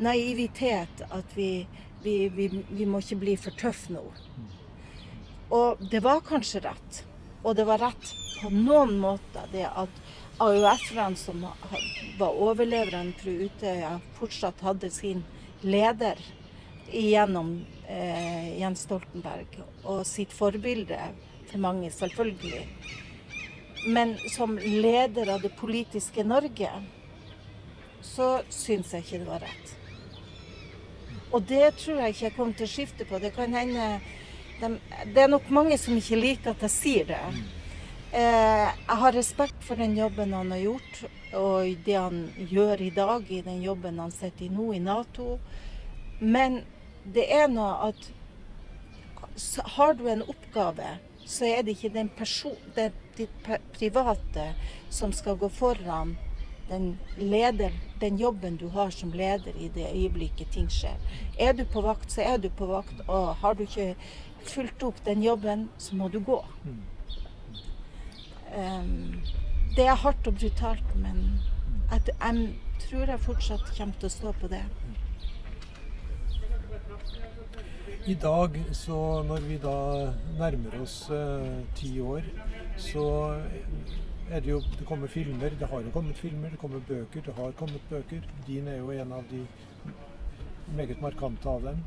[0.00, 1.66] naivitet at vi,
[2.02, 4.02] vi, vi, vi må ikke bli for tøffe nå.
[5.50, 7.04] Og det var kanskje rett.
[7.42, 10.02] Og det var rett på noen måter det at
[10.40, 11.42] AUF-erne som
[12.18, 15.20] var overleverne fra Utøya, fortsatt hadde sin
[15.60, 16.16] leder
[16.90, 20.98] gjennom eh, Jens Stoltenberg, og sitt forbilde
[21.50, 22.64] for mange, selvfølgelig.
[23.92, 26.72] Men som leder av det politiske Norge,
[28.00, 29.76] så syns jeg ikke det var rett.
[31.30, 33.20] Og det tror jeg ikke jeg kommer til å skifte på.
[33.20, 33.92] Det kan hende
[34.60, 34.76] de,
[35.14, 37.24] Det er nok mange som ikke liker at jeg sier det.
[38.12, 41.02] Eh, jeg har respekt for den jobben han har gjort,
[41.38, 45.36] og det han gjør i dag i den jobben han sitter i nå i Nato.
[46.18, 46.64] Men
[47.04, 48.10] det er noe at
[49.76, 52.90] har du en oppgave, så er det ikke den person, det
[53.20, 53.48] ditt
[53.78, 54.50] private
[54.90, 56.16] som skal gå foran
[56.70, 60.98] den, leder, den jobben du har som leder i det øyeblikket ting skjer.
[61.38, 63.02] Er du på vakt, så er du på vakt.
[63.08, 63.94] Og har du ikke
[64.46, 66.42] fulgt opp den jobben, så må du gå.
[68.56, 69.20] Um,
[69.76, 71.40] det er hardt og brutalt, men
[71.90, 72.48] jeg, jeg
[72.80, 74.64] tror jeg fortsatt kommer til å stå på det.
[78.06, 79.76] I dag, så når vi da
[80.38, 82.24] nærmer oss eh, ti år,
[82.80, 83.04] så
[84.30, 85.50] er det jo Det kommer filmer.
[85.60, 87.20] Det har jo kommet filmer, det kommer bøker.
[87.20, 88.20] Det har kommet bøker.
[88.46, 89.46] Din er jo en av de
[90.76, 91.84] meget markante av dem.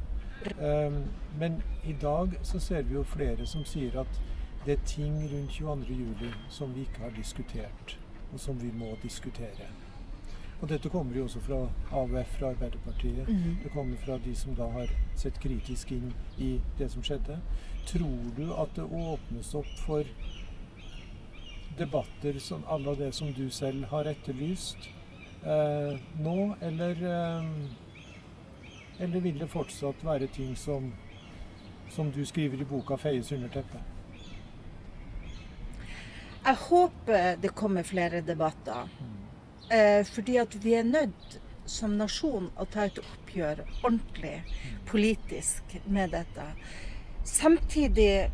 [0.59, 1.03] Um,
[1.39, 4.22] men i dag så ser vi jo flere som sier at
[4.66, 7.99] det er ting rundt 22.07 som vi ikke har diskutert,
[8.34, 9.68] og som vi må diskutere.
[10.61, 11.57] Og dette kommer jo også fra
[11.91, 13.28] AUF, fra Arbeiderpartiet.
[13.28, 13.57] Mhm.
[13.64, 17.39] Det kommer fra de som da har sett kritisk inn i det som skjedde.
[17.86, 20.03] Tror du at det åpnes opp for
[21.78, 24.89] debatter som alle det som du selv har etterlyst
[25.45, 27.43] eh, nå, eller eh,
[28.99, 30.93] Eller vil det fortsatt være ting som,
[31.89, 33.93] som du skriver i boka, feies under teppet?
[36.44, 38.89] Jeg håper det kommer flere debatter.
[39.72, 44.41] Eh, fordi at vi er nødt som nasjon å ta et oppgjør ordentlig
[44.89, 46.48] politisk med dette.
[47.24, 48.30] Samtidig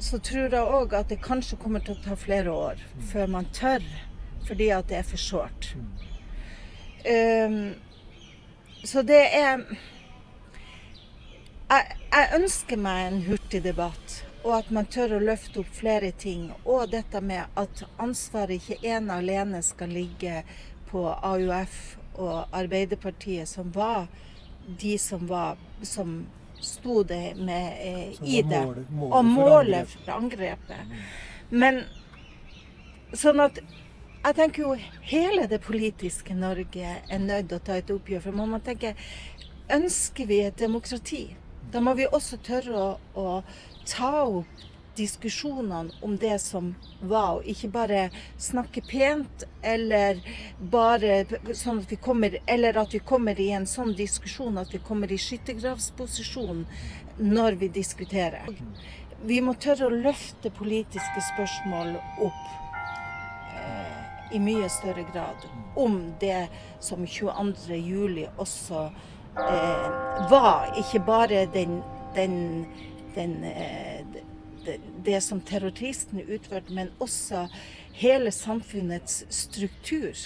[0.00, 2.80] så tror jeg òg at det kanskje kommer til å ta flere år
[3.12, 3.84] før man tør,
[4.48, 5.74] fordi at det er for sårt.
[7.04, 7.74] Um,
[8.84, 9.60] så det er
[11.70, 16.12] jeg, jeg, ønsker meg en hurtig debatt, og at man tør å løfte opp flere
[16.12, 16.50] ting.
[16.68, 20.42] Og dette med at ansvaret ikke ene alene skal ligge
[20.90, 21.78] på AUF
[22.20, 24.06] og Arbeiderpartiet, som var
[24.80, 26.26] de som var som
[26.64, 28.60] sto det med eh, i det.
[28.64, 30.92] Målet, målet og målet for angrepet.
[31.50, 31.82] Men
[33.12, 33.60] sånn at
[34.24, 34.74] jeg tenker jo
[35.04, 38.22] hele det politiske Norge er nødt til å ta et oppgjør.
[38.24, 38.94] For man må tenke
[39.72, 41.26] ønsker vi et demokrati?
[41.72, 42.88] Da må vi også tørre å,
[43.20, 43.26] å
[43.88, 44.64] ta opp
[44.96, 48.02] diskusjonene om det som var, og ikke bare
[48.38, 50.20] snakke pent, eller
[50.58, 54.78] bare sånn at vi kommer Eller at vi kommer i en sånn diskusjon at vi
[54.78, 56.64] kommer i skyttergravsposisjon
[57.18, 58.46] når vi diskuterer.
[59.24, 61.94] Vi må tørre å løfte politiske spørsmål
[62.26, 62.44] opp
[63.56, 65.46] eh, i mye større grad
[65.80, 66.46] om det
[66.80, 69.86] som 22.07 også eh,
[70.30, 70.74] var.
[70.78, 71.80] Ikke bare den,
[72.14, 72.66] den,
[73.14, 73.40] den
[74.64, 77.46] det, det som terroristene utførte, men også
[77.94, 80.16] hele samfunnets struktur.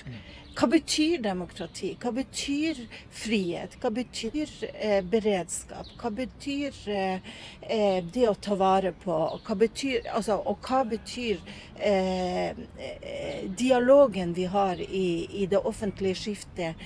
[0.59, 1.93] Hva betyr demokrati?
[2.03, 2.79] Hva betyr
[3.15, 3.77] frihet?
[3.79, 5.87] Hva betyr eh, beredskap?
[6.01, 7.29] Hva betyr eh,
[7.63, 9.19] eh det å ta vare på?
[9.47, 11.39] Hva betyr, altså, og hva betyr
[11.77, 16.83] eh, eh, dialogen vi har i, i, det offentlige skiftet?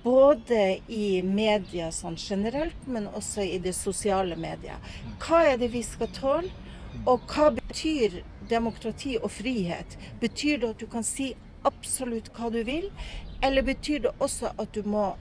[0.00, 4.80] Både i media sånn generelt, men også i det sosiale media.
[5.20, 6.56] Hva er det vi skal tåle?
[7.04, 10.00] Og hva betyr demokrati og frihet?
[10.24, 11.34] Betyr det at du kan si
[11.68, 12.90] absolutt hva du vil,
[13.42, 15.14] eller betyr det også at du må,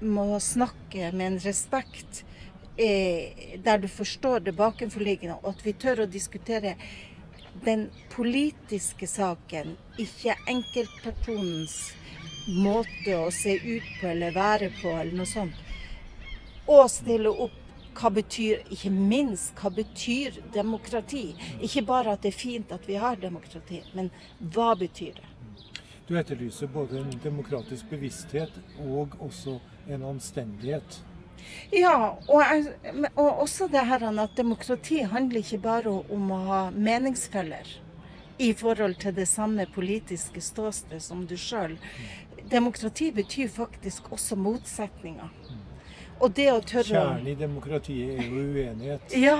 [0.00, 2.24] må snakke med en respekt
[2.76, 6.76] eh, der du forstår det bakenforliggende, og at vi tør å diskutere
[7.64, 11.78] den politiske saken, ikke enkeltpersonens
[12.50, 15.66] måte å se ut på eller være på, eller noe sånt.
[16.70, 17.56] Og stille opp
[18.00, 21.30] hva betyr, ikke minst, hva betyr demokrati?
[21.60, 24.12] Ikke bare at det er fint at vi har demokrati, men
[24.54, 25.29] hva betyr det?
[26.10, 30.96] Du etterlyser både en demokratisk bevissthet og også en anstendighet.
[31.70, 32.42] Ja, og,
[33.14, 37.70] og også det her at demokrati handler ikke bare om å ha meningsfeller
[38.42, 41.78] i forhold til det samme politiske ståsted som du sjøl.
[42.50, 45.30] Demokrati betyr faktisk også motsetninger.
[46.20, 49.14] Og det å tørre Kjernen i demokratiet er jo uenighet.
[49.14, 49.38] Ja.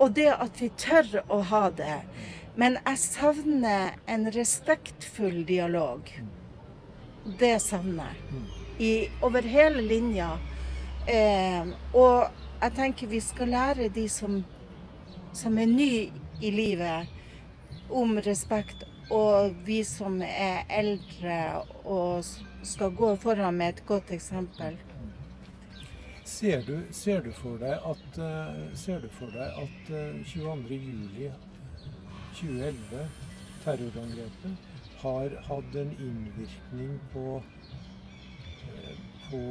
[0.00, 2.00] Og det at vi tør å ha det.
[2.58, 6.08] Men jeg savner en respektfull dialog.
[7.38, 8.40] Det savner jeg.
[8.78, 8.90] I,
[9.22, 10.32] over hele linja.
[11.06, 12.26] Eh, og
[12.58, 14.40] jeg tenker vi skal lære de som,
[15.30, 16.10] som er nye
[16.42, 17.06] i livet,
[17.94, 18.82] om respekt.
[19.14, 22.26] Og vi som er eldre og
[22.66, 24.74] skal gå foran med et godt eksempel.
[26.26, 28.98] Ser du, ser du, for deg at, uh, ser
[32.40, 33.08] du for deg at uh, 22.07.2011,
[33.64, 34.56] terrorangrepet,
[34.98, 37.42] har hatt en innvirkning på,
[38.68, 38.96] uh,
[39.30, 39.42] på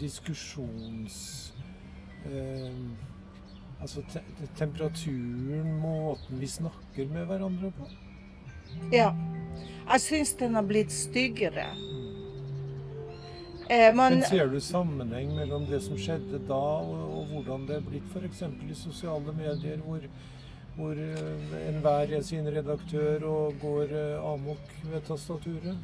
[0.00, 1.52] diskusjons...
[3.82, 4.20] altså te
[4.54, 7.88] temperaturen, måten vi snakker med hverandre på?
[8.92, 9.08] Ja.
[9.92, 11.66] Jeg syns den har blitt styggere.
[13.70, 17.78] Eh, man, Men ser du sammenheng mellom det som skjedde da, og, og hvordan det
[17.78, 18.42] er blitt f.eks.
[18.68, 20.02] i sosiale medier, hvor,
[20.76, 25.76] hvor uh, enhver er sin redaktør og går uh, amok ved tastaturet?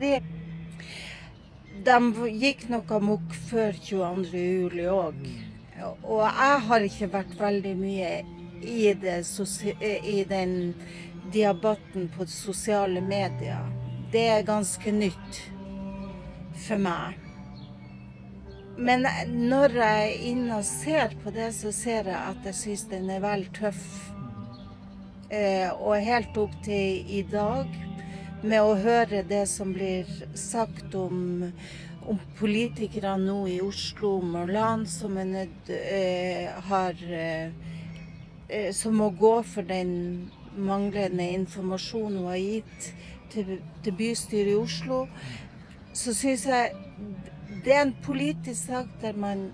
[0.00, 0.22] Det,
[1.84, 4.80] de gikk nok amok før 22.07.
[4.92, 5.26] òg.
[6.02, 8.12] Og jeg har ikke vært veldig mye
[8.62, 9.18] i, det,
[10.04, 10.74] i den
[11.32, 13.68] diabatten på sosiale medier.
[14.12, 15.42] Det er ganske nytt
[16.66, 17.25] for meg.
[18.76, 19.06] Men
[19.48, 23.08] når jeg er inne og ser på det, så ser jeg at jeg syns den
[23.10, 23.86] er vel tøff.
[25.32, 27.72] Eh, og helt opp til i dag,
[28.46, 30.06] med å høre det som blir
[30.38, 31.48] sagt om,
[32.06, 37.48] om politikere nå i Oslo, Morlan, som er nødt eh, har eh,
[38.46, 42.92] eh, Som må gå for den manglende informasjonen hun har gitt
[43.32, 45.06] til, til bystyret i Oslo
[45.96, 46.72] så syns jeg
[47.64, 49.50] det er en politisk sak der man,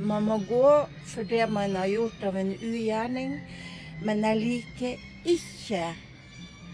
[0.00, 0.72] man må gå
[1.06, 3.36] for det man har gjort av en ugjerning.
[4.04, 5.82] Men jeg liker ikke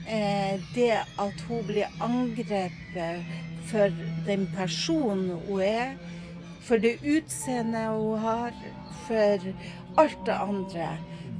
[0.08, 3.24] eh, det at hun blir angrepet
[3.68, 3.92] for
[4.26, 5.96] den personen hun er,
[6.64, 8.56] for det utseendet hun har,
[9.06, 9.48] for
[10.00, 10.88] alt det andre.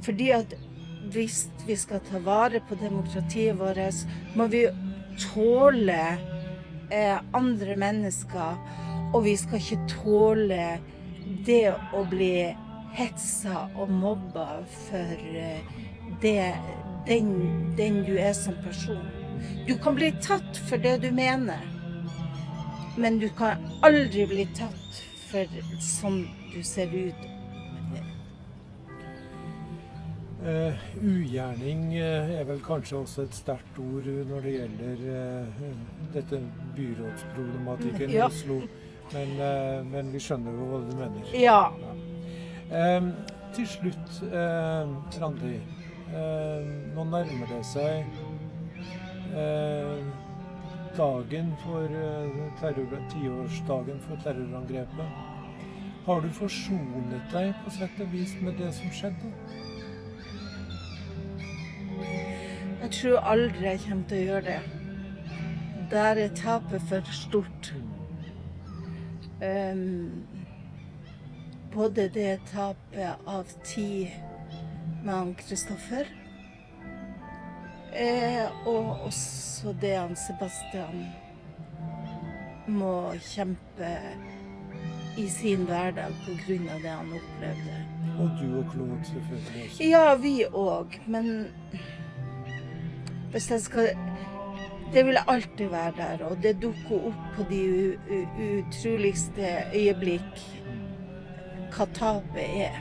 [0.05, 0.53] Fordi at
[1.13, 4.05] hvis vi skal ta vare på demokratiet vårt,
[4.35, 4.67] må vi
[5.19, 6.01] tåle
[6.91, 8.57] eh, andre mennesker,
[9.13, 10.63] og vi skal ikke tåle
[11.45, 12.33] det å bli
[12.97, 15.61] hetsa og mobba for eh,
[16.21, 16.53] det,
[17.07, 17.33] den,
[17.77, 19.01] den du er som person.
[19.67, 21.61] Du kan bli tatt for det du mener,
[22.97, 27.27] men du kan aldri bli tatt for sånn du ser ut.
[30.39, 30.71] Uh,
[31.03, 35.65] ugjerning uh, er vel kanskje også et sterkt ord når det gjelder uh,
[36.13, 36.39] dette
[36.77, 38.23] byrådsproblematikken ja.
[38.23, 38.61] i Oslo.
[39.13, 39.31] Men,
[39.89, 41.31] men, vi skjønner jo hva du mener.
[41.33, 41.61] Ja.
[41.81, 42.99] ja.
[43.55, 44.19] til slutt,
[45.21, 45.55] Randi.
[46.93, 48.05] nå nærmer det seg
[50.97, 51.97] dagen for
[52.61, 55.27] terror, tiårsdagen for terrorangrepet.
[56.05, 59.33] Har du forsonet deg på sett og vis med det som skjedde?
[62.79, 64.59] Jeg tror aldri jeg kommer til å gjøre det.
[65.91, 67.73] Der er tapet for stort.
[69.39, 70.27] Um,
[71.73, 74.07] både det tapet av tid
[75.03, 76.07] med han Kristoffer,
[77.93, 81.05] eh, og også det han Sebastian
[82.67, 83.93] må kjempe
[85.17, 86.75] i sin hverdag pga.
[86.83, 87.77] det han opplevde.
[88.19, 89.89] Og du og Claude selvfølgelig.
[89.89, 90.99] Ja, vi òg.
[91.07, 91.47] Men
[93.31, 93.89] hvis jeg skal
[94.93, 97.59] Det vil alltid være der, og det dukker opp på de
[98.45, 100.39] utroligste øyeblikk
[101.75, 102.79] hva tapet er.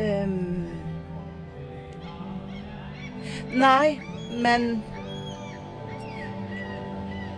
[0.00, 0.70] Um,
[3.52, 3.98] nei,
[4.42, 4.82] men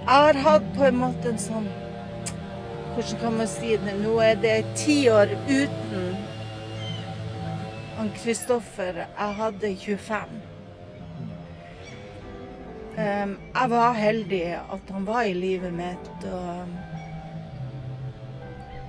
[0.03, 1.71] jeg har hatt på en måte en sånn
[2.93, 3.95] Hvordan kan man si det?
[4.03, 6.11] Nå er det ti år uten
[7.97, 9.07] han Kristoffer.
[9.19, 10.52] Jeg hadde 25.
[12.93, 16.67] Um, jeg var heldig at han var i livet mitt, og,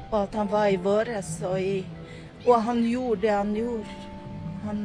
[0.10, 1.30] og at han var i våres.
[1.47, 1.86] Og,
[2.43, 3.95] og, han gjorde det han gjorde.
[4.66, 4.84] Han,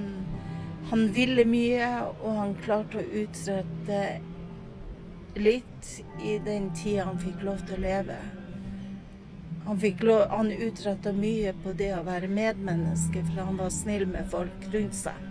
[0.93, 1.91] han, ville mye,
[2.23, 4.01] og han klarte å utrette
[5.39, 5.93] litt
[6.23, 8.23] i den tida han fikk lov til å leve.
[9.67, 14.31] Han, lov, han utretta mye på det å være medmenneske, for han var snill med
[14.31, 15.27] folk rundt seg.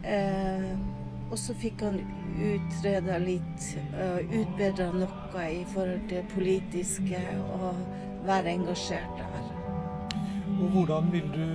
[0.00, 0.95] Uh,
[1.30, 2.00] og så fikk han
[2.36, 7.22] utreda litt, uh, utbedra noe i forhold til politiske,
[7.58, 7.80] og
[8.26, 9.50] være engasjert der.
[10.56, 11.46] Og hvordan vil du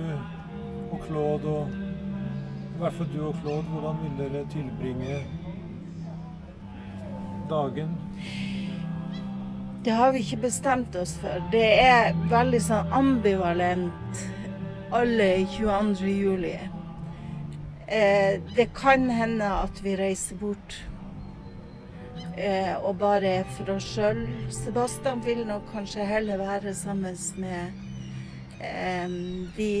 [0.92, 1.68] og Claude, og
[2.74, 5.22] i hvert fall du og Claude, hvordan vil dere tilbringe
[7.50, 7.96] dagen?
[9.84, 11.42] Det har vi ikke bestemt oss for.
[11.50, 14.20] Det er veldig sånn ambivalent
[14.94, 16.12] alle 22.
[16.12, 16.54] juli.
[17.92, 20.78] Eh, det kan hende at vi reiser bort
[22.38, 24.22] eh, og bare for oss sjøl.
[24.48, 27.82] Sebastian vil nok kanskje heller være sammen med
[28.64, 29.18] eh,
[29.58, 29.74] de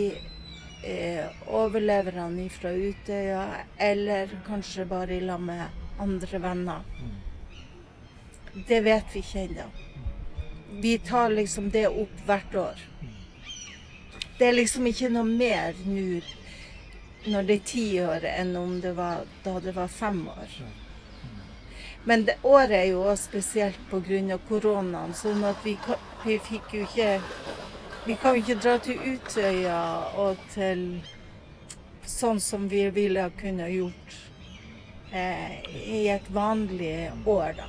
[1.46, 3.46] overleverne fra Utøya,
[3.80, 5.64] eller kanskje bare i lag med
[6.00, 6.84] andre venner.
[8.68, 9.68] Det vet vi ikke ennå.
[10.82, 12.86] Vi tar liksom det opp hvert år.
[14.38, 16.20] Det er liksom ikke noe mer nå
[17.24, 20.56] når det er ti år, enn om det var da det var fem år.
[22.04, 24.38] Men det, året er jo også spesielt pga.
[24.48, 25.76] koronaen, sånn at vi,
[26.24, 27.20] vi fikk jo ikke
[28.04, 29.82] Vi kan jo ikke dra til Utøya
[30.18, 30.80] og til
[32.02, 34.16] sånn som vi ville kunne gjort
[35.12, 37.68] eh, i et vanlig år, da.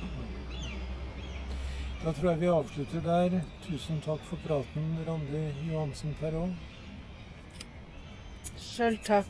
[2.04, 3.38] Da tror jeg vi avslutter der.
[3.68, 6.56] Tusen takk for praten, Randi Johansen Perron.
[8.74, 9.26] Sjøl takk.